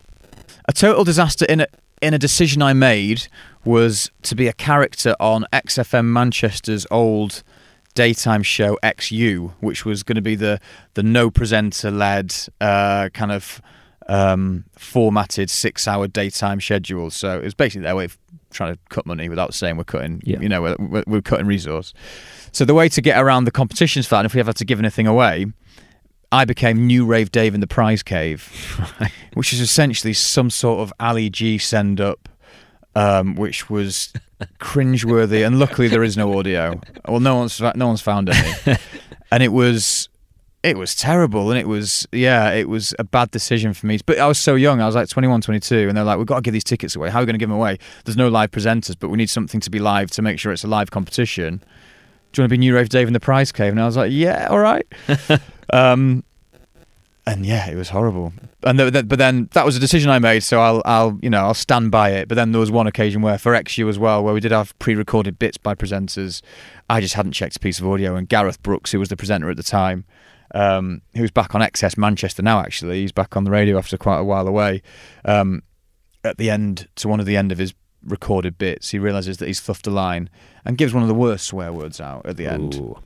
[0.67, 1.67] a total disaster in a
[2.01, 3.27] in a decision I made
[3.65, 7.43] was to be a character on XFM Manchester's old
[7.95, 10.59] daytime show XU, which was going to be the
[10.93, 13.61] the no presenter led uh, kind of
[14.07, 17.09] um, formatted six hour daytime schedule.
[17.09, 18.17] So it was basically their way of
[18.51, 20.39] trying to cut money without saying we're cutting, yeah.
[20.39, 21.93] you know, we're, we're, cutting resource.
[22.51, 24.57] So the way to get around the competitions for that, and if we ever had
[24.57, 25.47] to give anything away,
[26.31, 28.51] I became New Rave Dave in the Prize Cave,
[29.33, 32.27] which is essentially some sort of Ali G send up,
[32.95, 34.11] um, which was
[34.59, 35.45] cringeworthy.
[35.45, 36.81] And luckily, there is no audio.
[37.07, 38.77] Well, no one's no one's found any,
[39.31, 40.09] and it was
[40.63, 43.99] it was terrible and it was yeah it was a bad decision for me.
[44.05, 46.37] But i was so young i was like 21 22 and they're like we've got
[46.37, 47.09] to give these tickets away.
[47.09, 47.77] How are we going to give them away?
[48.03, 50.63] There's no live presenters but we need something to be live to make sure it's
[50.63, 51.63] a live competition
[52.37, 53.97] do you want to be new rave dave in the prize cave and i was
[53.97, 54.85] like yeah all right
[55.73, 56.23] um,
[57.25, 58.31] and yeah it was horrible
[58.63, 61.53] and but then that was a decision i made so i'll i'll you know i'll
[61.53, 64.33] stand by it but then there was one occasion where for xu as well where
[64.33, 66.41] we did have pre-recorded bits by presenters
[66.89, 69.49] i just hadn't checked a piece of audio and gareth brooks who was the presenter
[69.49, 70.05] at the time
[70.55, 72.61] um, who's back on XS Manchester now.
[72.61, 74.81] Actually, he's back on the radio after quite a while away.
[75.25, 75.61] Um,
[76.23, 77.73] at the end, to one of the end of his
[78.07, 80.29] recorded bits, he realizes that he's thuffed a line
[80.65, 82.75] and gives one of the worst swear words out at the end.
[82.75, 82.99] Ooh.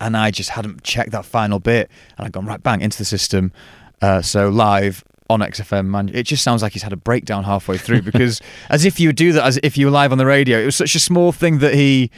[0.00, 3.04] And I just hadn't checked that final bit, and I'd gone right bang into the
[3.04, 3.52] system.
[4.00, 7.78] Uh, so live on XFM, man, it just sounds like he's had a breakdown halfway
[7.78, 10.26] through because as if you would do that as if you were live on the
[10.26, 10.58] radio.
[10.58, 12.10] It was such a small thing that he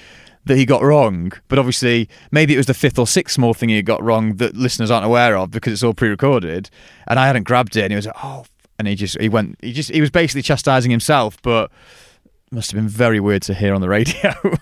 [0.47, 1.33] that he got wrong.
[1.49, 4.57] But obviously, maybe it was the fifth or sixth small thing he got wrong that
[4.57, 6.71] listeners aren't aware of because it's all pre-recorded.
[7.07, 8.45] And I hadn't grabbed it, and he was like, "Oh,"
[8.79, 11.71] and he just he went he just he was basically chastising himself, but
[12.55, 14.33] must have been very weird to hear on the radio.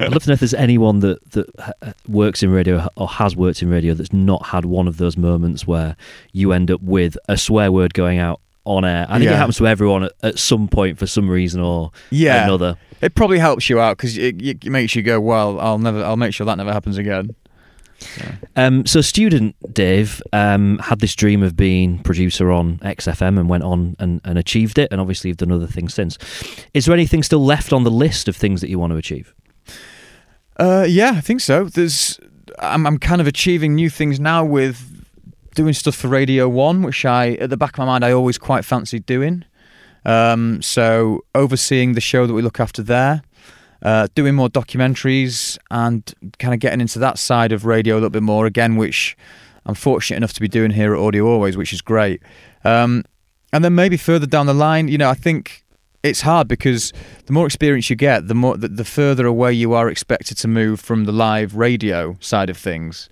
[0.00, 1.46] I'd love to know if there's anyone that that
[1.82, 5.16] uh, works in radio or has worked in radio that's not had one of those
[5.16, 5.96] moments where
[6.32, 9.06] you end up with a swear word going out on air.
[9.08, 9.34] I think Yeah.
[9.34, 12.76] it happens to everyone at, at some point for some reason or yeah, another.
[13.00, 16.16] it probably helps you out because it, it makes you go, "Well, I'll never, I'll
[16.16, 17.34] make sure that never happens again."
[18.56, 23.64] Um, so, student Dave um, had this dream of being producer on XFM and went
[23.64, 26.18] on and, and achieved it, and obviously you've done other things since.
[26.74, 29.34] Is there anything still left on the list of things that you want to achieve?
[30.56, 31.64] Uh, yeah, I think so.
[31.64, 32.18] There's,
[32.58, 35.04] I'm, I'm kind of achieving new things now with
[35.54, 38.38] doing stuff for Radio One, which I, at the back of my mind, I always
[38.38, 39.44] quite fancied doing.
[40.04, 43.22] Um, so overseeing the show that we look after there,
[43.82, 48.10] uh, doing more documentaries, and kind of getting into that side of radio a little
[48.10, 49.16] bit more again, which
[49.66, 52.22] I'm fortunate enough to be doing here at Audio Always, which is great.
[52.64, 53.04] Um,
[53.52, 55.64] and then maybe further down the line, you know, I think
[56.02, 56.92] it's hard because
[57.26, 60.48] the more experience you get, the more the, the further away you are expected to
[60.48, 63.08] move from the live radio side of things,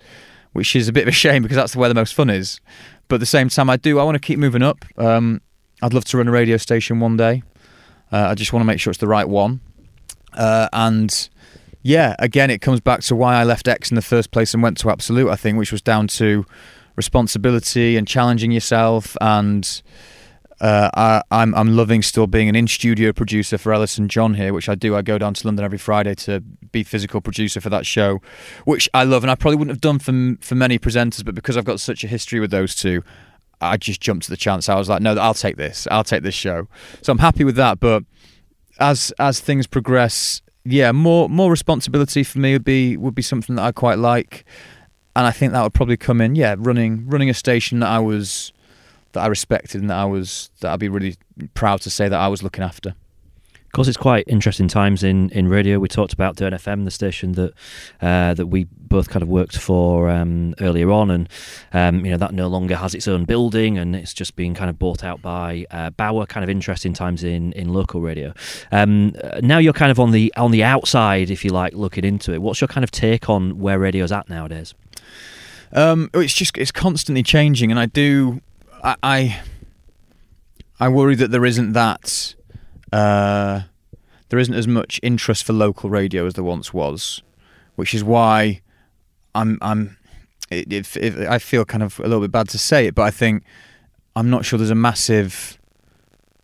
[0.53, 2.59] which is a bit of a shame because that's where the most fun is.
[3.07, 4.85] But at the same time, I do I want to keep moving up.
[4.97, 5.41] Um,
[5.81, 7.43] I'd love to run a radio station one day.
[8.11, 9.61] Uh, I just want to make sure it's the right one.
[10.37, 11.29] Uh, and
[11.83, 14.63] yeah, again, it comes back to why I left X in the first place and
[14.63, 15.29] went to Absolute.
[15.29, 16.45] I think, which was down to
[16.95, 19.83] responsibility and challenging yourself and
[20.59, 24.33] uh, I, I'm I'm loving still being an in studio producer for Ellis and John
[24.33, 24.95] here, which I do.
[24.95, 28.21] I go down to London every Friday to be physical producer for that show,
[28.65, 31.57] which I love, and I probably wouldn't have done for for many presenters, but because
[31.57, 33.03] I've got such a history with those two,
[33.61, 34.67] I just jumped to the chance.
[34.67, 35.87] I was like, no, I'll take this.
[35.91, 36.67] I'll take this show.
[37.03, 37.79] So I'm happy with that.
[37.79, 38.03] But
[38.79, 43.55] as as things progress, yeah, more more responsibility for me would be would be something
[43.55, 44.45] that I quite like,
[45.15, 46.35] and I think that would probably come in.
[46.35, 48.51] Yeah, running running a station that I was
[49.13, 51.15] that I respected and that I was that I'd be really
[51.53, 52.95] proud to say that I was looking after.
[53.67, 55.77] Of course, it's quite interesting times in, in radio.
[55.77, 57.53] We talked about Dearne FM, the station that
[58.01, 61.29] uh, that we both kind of worked for um, earlier on, and
[61.73, 64.69] um, you know that no longer has its own building, and it's just being kind
[64.69, 66.25] of bought out by uh, Bauer.
[66.25, 68.33] Kind of interesting times in, in local radio.
[68.71, 72.05] Um, uh, now you're kind of on the on the outside, if you like, looking
[72.05, 72.41] into it.
[72.41, 74.73] What's your kind of take on where radio's at nowadays?
[75.73, 78.41] Um, it's just it's constantly changing, and I do
[78.81, 79.41] I I,
[80.79, 82.33] I worry that there isn't that
[82.91, 83.61] uh,
[84.29, 87.21] there isn't as much interest for local radio as there once was,
[87.75, 88.61] which is why
[89.35, 89.97] I'm I'm
[90.49, 93.03] it, it, it, I feel kind of a little bit bad to say it, but
[93.03, 93.43] I think
[94.15, 95.57] I'm not sure there's a massive.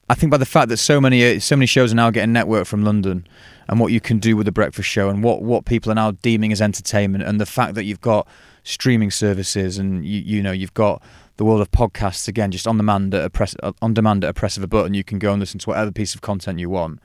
[0.09, 2.67] I think by the fact that so many so many shows are now getting network
[2.67, 3.25] from London,
[3.67, 6.11] and what you can do with the breakfast show, and what what people are now
[6.11, 8.27] deeming as entertainment, and the fact that you've got
[8.63, 11.01] streaming services, and you you know you've got
[11.37, 14.33] the world of podcasts again, just on demand at a press on demand at a
[14.33, 16.69] press of a button, you can go and listen to whatever piece of content you
[16.69, 16.99] want.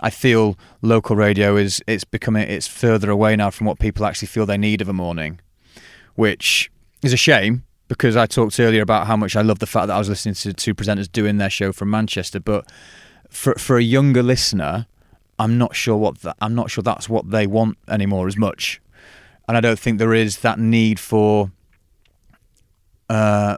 [0.00, 4.28] I feel local radio is it's becoming it's further away now from what people actually
[4.28, 5.40] feel they need of a morning,
[6.14, 6.70] which
[7.02, 9.94] is a shame because I talked earlier about how much I love the fact that
[9.94, 12.70] I was listening to two presenters doing their show from Manchester, but
[13.30, 14.86] for for a younger listener,
[15.38, 18.80] I'm not sure what I'm not sure that's what they want anymore as much,
[19.48, 21.50] and I don't think there is that need for
[23.08, 23.56] uh,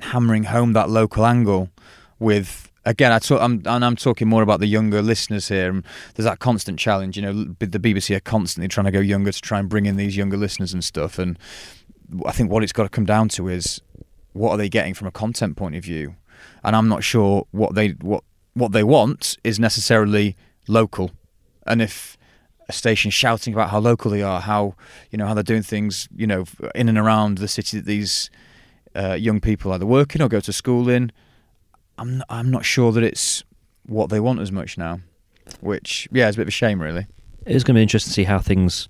[0.00, 1.70] hammering home that local angle
[2.18, 5.84] with again I talk, I'm and I'm talking more about the younger listeners here and
[6.14, 9.40] there's that constant challenge you know the BBC are constantly trying to go younger to
[9.40, 11.38] try and bring in these younger listeners and stuff and
[12.24, 13.80] I think what it's got to come down to is
[14.32, 16.16] what are they getting from a content point of view?
[16.64, 21.10] And I'm not sure what they what what they want is necessarily local.
[21.66, 22.16] And if
[22.68, 24.74] a station shouting about how local they are how
[25.10, 28.28] you know how they're doing things you know in and around the city that these
[28.98, 31.12] uh, young people either working or go to school in.
[31.96, 33.44] I'm I'm not sure that it's
[33.86, 35.00] what they want as much now,
[35.60, 37.06] which yeah, it's a bit of a shame really.
[37.46, 38.88] It is going to be interesting to see how things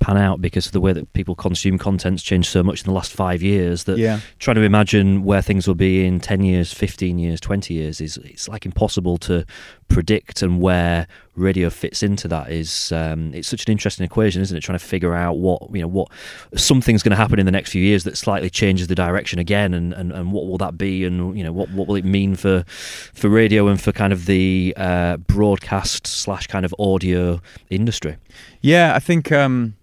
[0.00, 2.92] pan out because of the way that people consume content's changed so much in the
[2.92, 6.72] last five years that Yeah, trying to imagine where things will be in 10 years
[6.72, 9.44] 15 years 20 years is it's like impossible to
[9.90, 14.56] predict and where radio fits into that is um, it's such an interesting equation isn't
[14.56, 16.08] it trying to figure out what you know what
[16.54, 19.74] something's going to happen in the next few years that slightly changes the direction again
[19.74, 22.34] and, and, and what will that be and you know what what will it mean
[22.36, 28.16] for for radio and for kind of the uh, broadcast slash kind of audio industry
[28.60, 28.94] yeah.
[28.94, 29.74] I think um,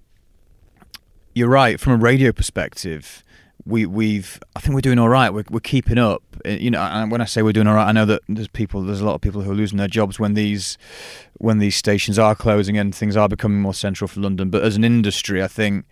[1.34, 3.24] you're right from a radio perspective.
[3.68, 5.32] We we've I think we're doing all right.
[5.34, 6.24] We're we're keeping up.
[6.46, 8.48] Uh, You know, and when I say we're doing all right, I know that there's
[8.48, 10.78] people, there's a lot of people who are losing their jobs when these
[11.40, 14.50] when these stations are closing and things are becoming more central for London.
[14.50, 15.86] But as an industry, I think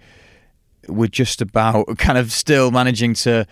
[0.87, 3.45] we're just about kind of still managing to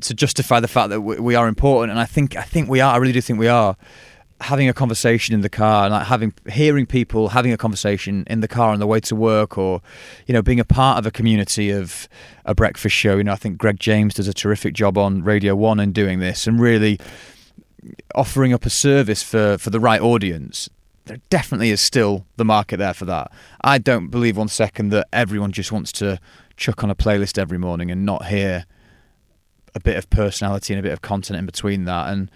[0.00, 1.90] to justify the fact that we, we are important.
[1.92, 2.94] And I think I think we are.
[2.94, 3.76] I really do think we are
[4.42, 8.40] having a conversation in the car and like having hearing people having a conversation in
[8.40, 9.80] the car on the way to work or
[10.26, 12.08] you know being a part of a community of
[12.44, 13.16] a breakfast show.
[13.16, 16.18] You know i think greg james does a terrific job on radio 1 in doing
[16.18, 16.98] this and really
[18.14, 20.68] offering up a service for for the right audience.
[21.06, 23.32] There definitely is still the market there for that.
[23.62, 26.20] I don't believe one second that everyone just wants to
[26.56, 28.66] chuck on a playlist every morning and not hear
[29.74, 32.12] a bit of personality and a bit of content in between that.
[32.12, 32.30] And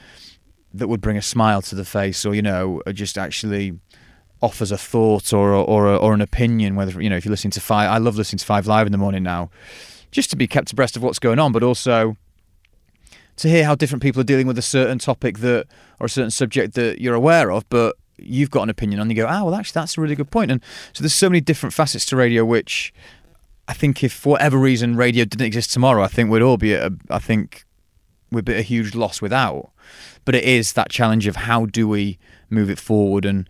[0.79, 3.79] that would bring a smile to the face or you know just actually
[4.43, 7.61] offers a thought or or or an opinion whether you know if you're listening to
[7.61, 9.51] five I love listening to five live in the morning now
[10.11, 12.17] just to be kept abreast of what's going on but also
[13.37, 15.67] to hear how different people are dealing with a certain topic that
[16.01, 19.17] or a certain subject that you're aware of but you've got an opinion on you
[19.17, 20.51] go ah well actually that's a really good point.
[20.51, 20.61] and
[20.93, 22.93] so there's so many different facets to radio which
[23.69, 26.75] I think if for whatever reason radio didn't exist tomorrow I think we'd all be
[26.75, 27.65] a, I think
[28.31, 29.71] we'd be at a huge loss without
[30.25, 32.19] but it is that challenge of how do we
[32.51, 33.25] move it forward?
[33.25, 33.49] And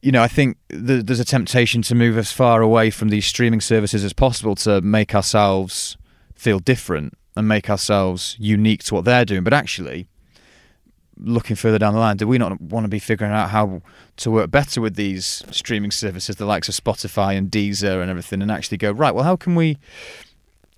[0.00, 3.24] you know i think th- there's a temptation to move as far away from these
[3.24, 5.96] streaming services as possible to make ourselves
[6.34, 9.44] feel different and make ourselves unique to what they're doing.
[9.44, 10.08] But actually
[11.16, 13.80] looking further down the line do we not want to be figuring out how
[14.16, 18.40] to work better with these streaming services the likes of spotify and deezer and everything
[18.40, 19.78] and actually go right well how can we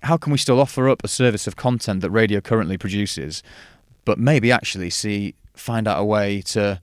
[0.03, 3.41] how can we still offer up a service of content that radio currently produces
[4.05, 6.79] but maybe actually see find out a way to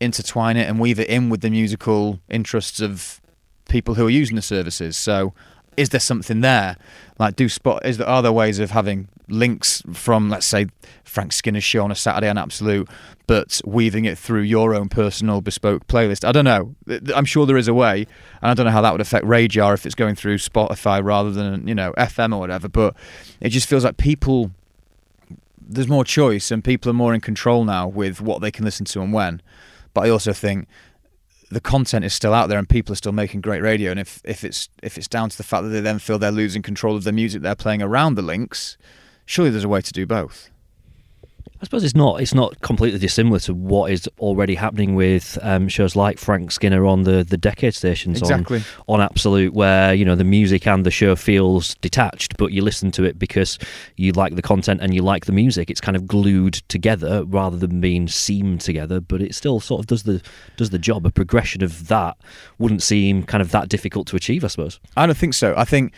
[0.00, 3.20] intertwine it and weave it in with the musical interests of
[3.68, 4.96] people who are using the services.
[4.96, 5.34] So,
[5.76, 6.76] is there something there?
[7.18, 7.86] Like, do spot?
[7.86, 10.66] Is there are there ways of having links from, let's say,
[11.04, 12.88] Frank Skinner's show on a Saturday on Absolute,
[13.26, 16.26] but weaving it through your own personal bespoke playlist?
[16.26, 16.74] I don't know.
[17.14, 18.06] I'm sure there is a way,
[18.42, 21.30] and I don't know how that would affect RAJAR if it's going through Spotify rather
[21.30, 22.68] than you know FM or whatever.
[22.68, 22.96] But
[23.40, 24.50] it just feels like people
[25.70, 28.84] there's more choice and people are more in control now with what they can listen
[28.86, 29.40] to and when.
[29.94, 30.68] But I also think
[31.50, 33.90] the content is still out there and people are still making great radio.
[33.90, 36.32] And if, if it's if it's down to the fact that they then feel they're
[36.32, 38.76] losing control of the music they're playing around the links,
[39.26, 40.50] surely there's a way to do both.
[41.60, 45.68] I suppose it's not it's not completely dissimilar to what is already happening with um,
[45.68, 48.62] shows like Frank Skinner on the, the decade stations Exactly.
[48.88, 52.62] on, on Absolute, where you know the music and the show feels detached, but you
[52.62, 53.58] listen to it because
[53.96, 55.70] you like the content and you like the music.
[55.70, 59.86] It's kind of glued together rather than being seamed together, but it still sort of
[59.86, 60.22] does the
[60.56, 61.04] does the job.
[61.04, 62.16] A progression of that
[62.58, 64.80] wouldn't seem kind of that difficult to achieve, I suppose.
[64.96, 65.54] I don't think so.
[65.58, 65.92] I think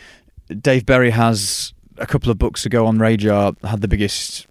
[0.61, 4.47] Dave Berry has a couple of books ago on RAJAR had the biggest.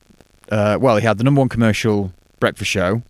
[0.52, 3.02] Uh, well, he had the number one commercial breakfast show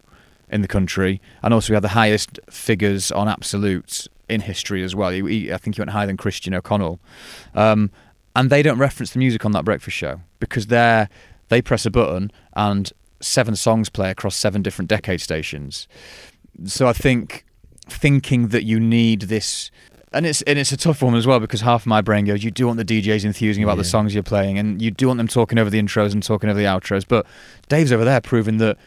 [0.49, 4.95] in the country, and also he had the highest figures on absolutes in history as
[4.95, 5.11] well.
[5.11, 7.01] He, he, I think he went higher than Christian O'Connell,
[7.57, 7.91] um,
[8.37, 11.09] and they don't reference the music on that breakfast show because they're
[11.49, 15.89] they press a button and seven songs play across seven different decade stations.
[16.65, 17.45] So I think
[17.89, 19.73] thinking that you need this
[20.15, 22.45] and it's and it's a tough one as well because half of my brain goes,
[22.45, 25.19] you do want the DJs enthusing about the songs you're playing, and you do want
[25.19, 27.05] them talking over the intros and talking over the outros.
[27.07, 27.27] But
[27.69, 28.79] Dave's over there proving that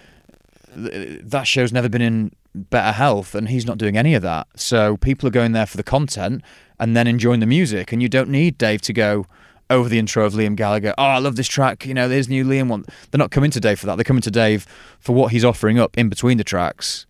[0.75, 4.47] th- that show's never been in better health, and he's not doing any of that.
[4.55, 6.41] So people are going there for the content
[6.79, 9.25] and then enjoying the music, and you don't need Dave to go
[9.69, 10.93] over the intro of Liam Gallagher.
[10.97, 11.85] Oh, I love this track.
[11.85, 12.85] You know, there's new Liam one.
[13.09, 13.95] They're not coming to Dave for that.
[13.95, 14.67] They're coming to Dave
[14.99, 17.05] for what he's offering up in between the tracks,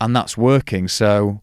[0.00, 0.88] and that's working.
[0.88, 1.42] So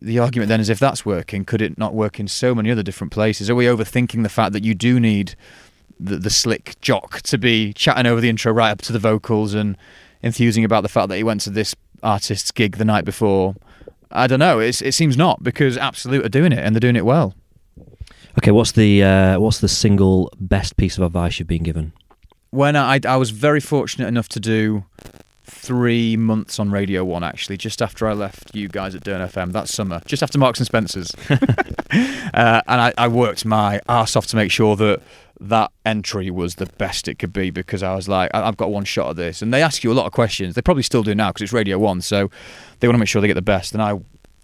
[0.00, 2.82] the argument then is if that's working, could it not work in so many other
[2.82, 3.50] different places?
[3.50, 5.34] Are we overthinking the fact that you do need
[5.98, 9.54] the, the slick jock to be chatting over the intro right up to the vocals
[9.54, 9.76] and
[10.22, 13.54] enthusing about the fact that he went to this artist's gig the night before?
[14.10, 14.58] I don't know.
[14.58, 17.34] It's, it seems not because Absolute are doing it and they're doing it well.
[18.38, 21.92] Okay, what's the uh, what's the single best piece of advice you've been given?
[22.50, 24.84] When I, I was very fortunate enough to do
[25.52, 29.52] three months on Radio One actually, just after I left you guys at Dearne FM
[29.52, 34.26] that summer, just after Marks and Spencers, uh, and I, I worked my arse off
[34.28, 35.00] to make sure that
[35.40, 38.70] that entry was the best it could be because I was like, I- I've got
[38.70, 40.54] one shot at this, and they ask you a lot of questions.
[40.54, 42.30] They probably still do now because it's Radio One, so
[42.80, 43.72] they want to make sure they get the best.
[43.72, 43.98] And I,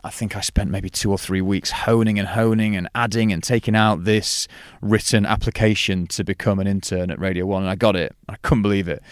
[0.04, 3.42] I think I spent maybe two or three weeks honing and honing and adding and
[3.42, 4.46] taking out this
[4.80, 8.14] written application to become an intern at Radio One, and I got it.
[8.28, 9.02] I couldn't believe it.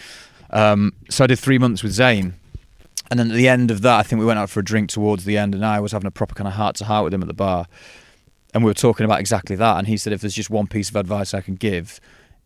[0.57, 2.33] Um, so I did three months with Zane.
[3.11, 4.89] And then at the end of that, I think we went out for a drink
[4.89, 7.13] towards the end, and I was having a proper kind of heart to heart with
[7.13, 7.67] him at the bar.
[8.55, 9.77] And we were talking about exactly that.
[9.77, 12.01] And he said, if there's just one piece of advice I can give,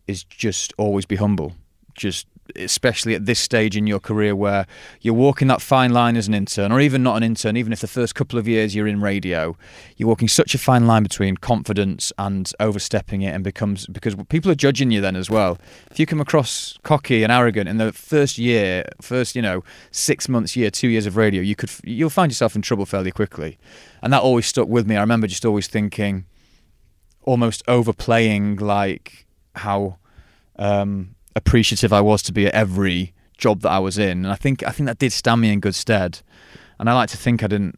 [0.07, 1.55] is just always be humble.
[1.95, 4.65] Just especially at this stage in your career where
[5.01, 7.81] you're walking that fine line as an intern, or even not an intern, even if
[7.81, 9.55] the first couple of years you're in radio,
[9.97, 14.51] you're walking such a fine line between confidence and overstepping it, and becomes because people
[14.51, 15.57] are judging you then as well.
[15.89, 20.27] If you come across cocky and arrogant in the first year, first you know six
[20.29, 23.57] months, year, two years of radio, you could you'll find yourself in trouble fairly quickly,
[24.01, 24.95] and that always stuck with me.
[24.95, 26.25] I remember just always thinking,
[27.23, 29.25] almost overplaying like
[29.55, 29.97] how.
[30.57, 34.35] Um, appreciative I was to be at every job that I was in, and I
[34.35, 36.19] think I think that did stand me in good stead.
[36.79, 37.77] And I like to think I didn't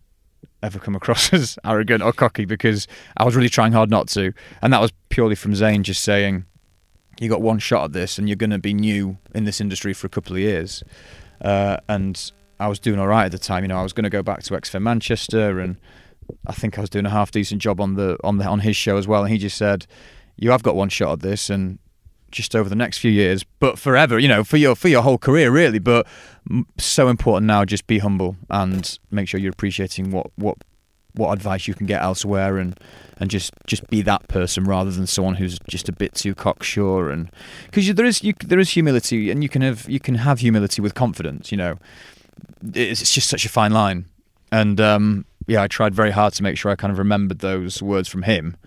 [0.62, 2.88] ever come across as arrogant or cocky because
[3.18, 6.46] I was really trying hard not to, and that was purely from Zane just saying,
[7.20, 9.94] "You got one shot at this, and you're going to be new in this industry
[9.94, 10.84] for a couple of years."
[11.42, 13.64] Uh, and I was doing all right at the time.
[13.64, 15.78] You know, I was going to go back to XFM Manchester, and
[16.48, 18.76] I think I was doing a half decent job on the on the on his
[18.76, 19.24] show as well.
[19.24, 19.86] And he just said,
[20.38, 21.80] "You have got one shot at this, and
[22.34, 25.18] just over the next few years, but forever, you know, for your for your whole
[25.18, 25.80] career, really.
[25.80, 26.06] But
[26.78, 30.58] so important now, just be humble and make sure you're appreciating what what
[31.16, 32.78] what advice you can get elsewhere, and
[33.18, 37.10] and just just be that person rather than someone who's just a bit too cocksure.
[37.10, 37.30] And
[37.66, 40.82] because there is you, there is humility, and you can have you can have humility
[40.82, 41.52] with confidence.
[41.52, 41.78] You know,
[42.74, 44.06] it's, it's just such a fine line.
[44.52, 47.82] And um, yeah, I tried very hard to make sure I kind of remembered those
[47.82, 48.58] words from him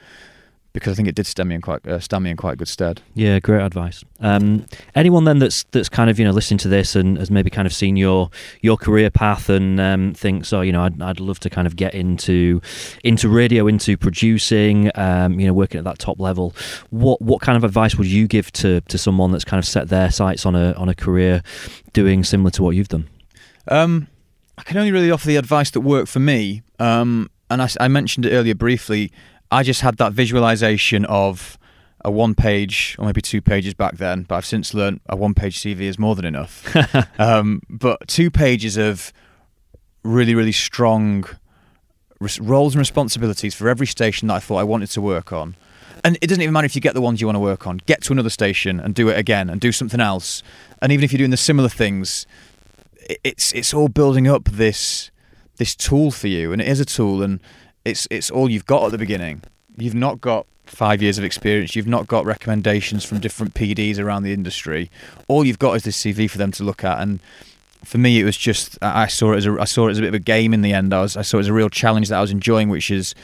[0.77, 2.69] because I think it did stand me in quite uh, stand me in quite good
[2.69, 3.01] stead.
[3.15, 4.05] Yeah, great advice.
[4.21, 7.49] Um, anyone then that's that's kind of you know listening to this and has maybe
[7.49, 8.29] kind of seen your
[8.61, 11.77] your career path and um, thinks, oh, you know, I'd, I'd love to kind of
[11.77, 12.61] get into
[13.03, 16.55] into radio, into producing, um, you know, working at that top level.
[16.91, 19.89] What what kind of advice would you give to to someone that's kind of set
[19.89, 21.43] their sights on a on a career
[21.95, 23.09] doing similar to what you've done?
[23.69, 24.09] Um,
[24.59, 26.61] I can only really offer the advice that worked for me.
[26.79, 29.11] Um, and I, I mentioned it earlier briefly
[29.57, 31.57] I just had that visualization of
[32.05, 35.33] a one page or maybe two pages back then, but I've since learned a one
[35.33, 36.77] page CV is more than enough.
[37.19, 39.15] um, but two pages of
[40.05, 41.25] really, really strong
[42.39, 45.57] roles and responsibilities for every station that I thought I wanted to work on.
[46.05, 47.81] And it doesn't even matter if you get the ones you want to work on.
[47.87, 50.43] Get to another station and do it again and do something else.
[50.83, 52.27] And even if you're doing the similar things,
[53.25, 55.11] it's it's all building up this
[55.57, 57.23] this tool for you, and it is a tool.
[57.23, 57.41] And
[57.87, 59.43] it's it's all you've got at the beginning.
[59.77, 61.77] You've not got five years of experience.
[61.77, 64.91] You've not got recommendations from different PDs around the industry.
[65.29, 66.99] All you've got is this CV for them to look at.
[67.01, 67.21] And
[67.85, 70.03] for me, it was just I saw it as a I saw it as a
[70.03, 70.93] bit of a game in the end.
[70.93, 73.15] I was I saw it as a real challenge that I was enjoying, which is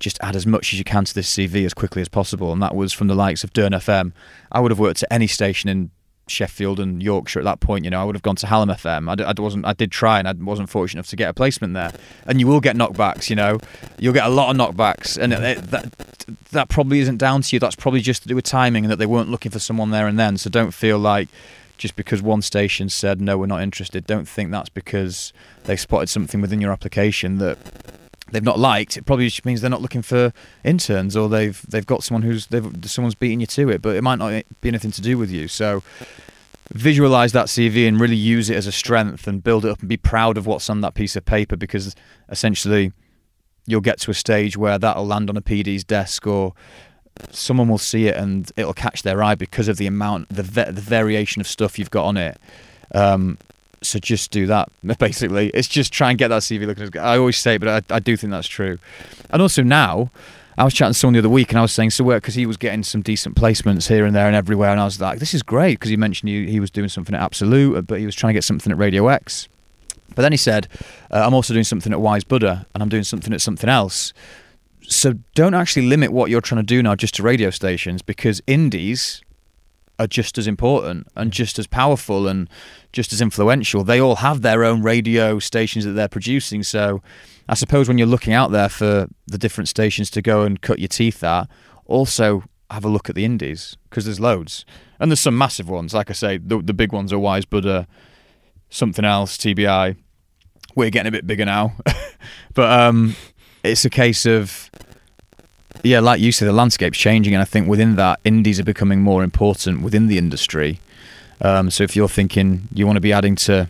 [0.00, 2.52] just add as much as you can to this CV as quickly as possible.
[2.52, 4.12] And that was from the likes of Dearne FM.
[4.50, 5.90] I would have worked at any station in
[6.30, 7.84] Sheffield and Yorkshire at that point.
[7.84, 9.10] You know, I would have gone to Hallam FM.
[9.10, 9.66] I, d- I wasn't.
[9.66, 11.92] I did try, and I wasn't fortunate enough to get a placement there.
[12.26, 13.30] And you will get knockbacks.
[13.30, 13.58] You know,
[13.98, 15.94] you'll get a lot of knockbacks, and it, that
[16.52, 17.60] that probably isn't down to you.
[17.60, 20.06] That's probably just to do with timing, and that they weren't looking for someone there
[20.06, 20.36] and then.
[20.36, 21.28] So don't feel like
[21.78, 24.06] just because one station said no, we're not interested.
[24.06, 25.32] Don't think that's because
[25.64, 27.58] they spotted something within your application that
[28.30, 30.32] they've not liked, it probably just means they're not looking for
[30.64, 34.02] interns or they've they've got someone who's they've someone's beating you to it, but it
[34.02, 35.48] might not be anything to do with you.
[35.48, 35.82] So
[36.72, 39.88] visualize that CV and really use it as a strength and build it up and
[39.88, 41.96] be proud of what's on that piece of paper because
[42.28, 42.92] essentially
[43.66, 46.52] you'll get to a stage where that'll land on a PD's desk or
[47.30, 50.80] someone will see it and it'll catch their eye because of the amount the the
[50.80, 52.38] variation of stuff you've got on it.
[52.94, 53.38] Um,
[53.82, 55.50] so just do that basically.
[55.50, 57.02] It's just try and get that cv looking as good.
[57.02, 58.78] I always say but I, I do think that's true.
[59.30, 60.10] And also now
[60.56, 62.34] i was chatting to someone the other week and i was saying so work because
[62.34, 64.70] he was getting some decent placements here and there and everywhere.
[64.70, 67.14] And i was like this is great because he mentioned he, he was doing something
[67.14, 69.48] at absolute but he was trying to get something at radio x.
[70.14, 70.68] But then he said
[71.10, 74.12] uh, i'm also doing something at wise buddha and i'm doing something at something else.
[74.82, 78.40] So don't actually limit what you're trying to do now just to radio stations because
[78.46, 79.22] indies
[79.98, 82.48] are just as important and just as powerful and
[82.92, 83.82] just as influential.
[83.84, 86.62] They all have their own radio stations that they're producing.
[86.62, 87.02] So
[87.48, 90.78] I suppose when you're looking out there for the different stations to go and cut
[90.78, 91.48] your teeth at,
[91.86, 94.64] also have a look at the indies because there's loads.
[95.00, 95.94] And there's some massive ones.
[95.94, 97.86] Like I say, the, the big ones are Wise Buddha,
[98.68, 99.96] something else, TBI.
[100.74, 101.74] We're getting a bit bigger now.
[102.54, 103.16] but um,
[103.62, 104.70] it's a case of
[105.82, 109.00] yeah, like you say, the landscape's changing, and I think within that, indies are becoming
[109.00, 110.80] more important within the industry.
[111.40, 113.68] Um, so if you're thinking you want to be adding to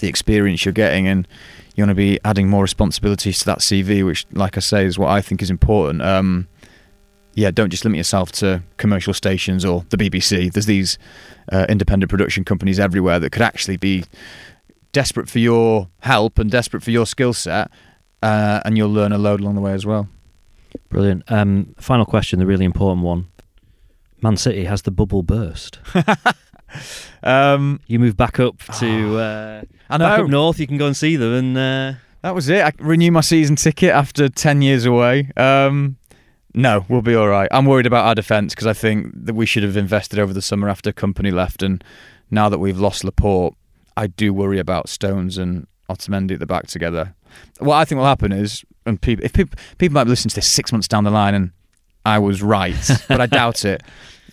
[0.00, 1.26] the experience you're getting, and
[1.74, 4.98] you want to be adding more responsibilities to that CV, which, like I say, is
[4.98, 6.02] what I think is important.
[6.02, 6.48] Um,
[7.34, 10.52] yeah, don't just limit yourself to commercial stations or the BBC.
[10.52, 10.98] There's these
[11.52, 14.04] uh, independent production companies everywhere that could actually be
[14.92, 17.70] desperate for your help and desperate for your skill set,
[18.22, 20.08] uh, and you'll learn a load along the way as well.
[20.88, 21.22] Brilliant.
[21.30, 23.28] Um, final question, the really important one.
[24.22, 25.78] Man City has the bubble burst.
[27.22, 30.58] Um, You move back up to uh, I back up north.
[30.60, 32.64] You can go and see them, and uh, That was it.
[32.64, 35.30] I renew my season ticket after 10 years away.
[35.36, 35.96] Um,
[36.54, 37.48] no, we'll be all right.
[37.50, 40.42] I'm worried about our defence because I think that we should have invested over the
[40.42, 41.62] summer after Kompany left.
[41.62, 41.82] And
[42.30, 43.54] now that we've lost Laporte,
[43.96, 47.14] I do worry about Stones and Otamendi at the back together.
[47.58, 50.36] What I think will happen is, and people, if people, people might be listening to
[50.36, 51.50] this six months down the line and
[52.04, 53.82] I was right, but I doubt it.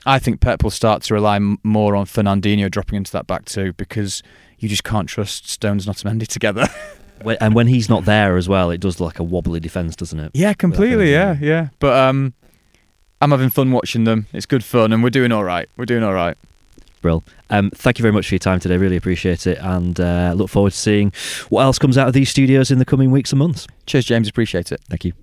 [0.06, 3.46] I think Pep will start to rely m- more on Fernandinho dropping into that back
[3.46, 4.24] two because
[4.58, 6.68] you just can't trust Stones and Otamendi together.
[7.42, 10.32] and when he's not there as well, it does like a wobbly defence, doesn't it?
[10.34, 11.12] Yeah, completely.
[11.12, 11.70] Yeah, yeah.
[11.80, 12.34] But um,
[13.22, 14.28] I'm having fun watching them.
[14.34, 15.70] It's good fun, and we're doing all right.
[15.76, 16.38] We're doing all right.
[17.02, 17.24] Brill.
[17.50, 18.78] Um, thank you very much for your time today.
[18.78, 21.12] Really appreciate it, and uh, look forward to seeing
[21.50, 23.68] what else comes out of these studios in the coming weeks and months.
[23.86, 24.28] Cheers, James.
[24.28, 24.82] Appreciate it.
[24.90, 25.14] Thank you.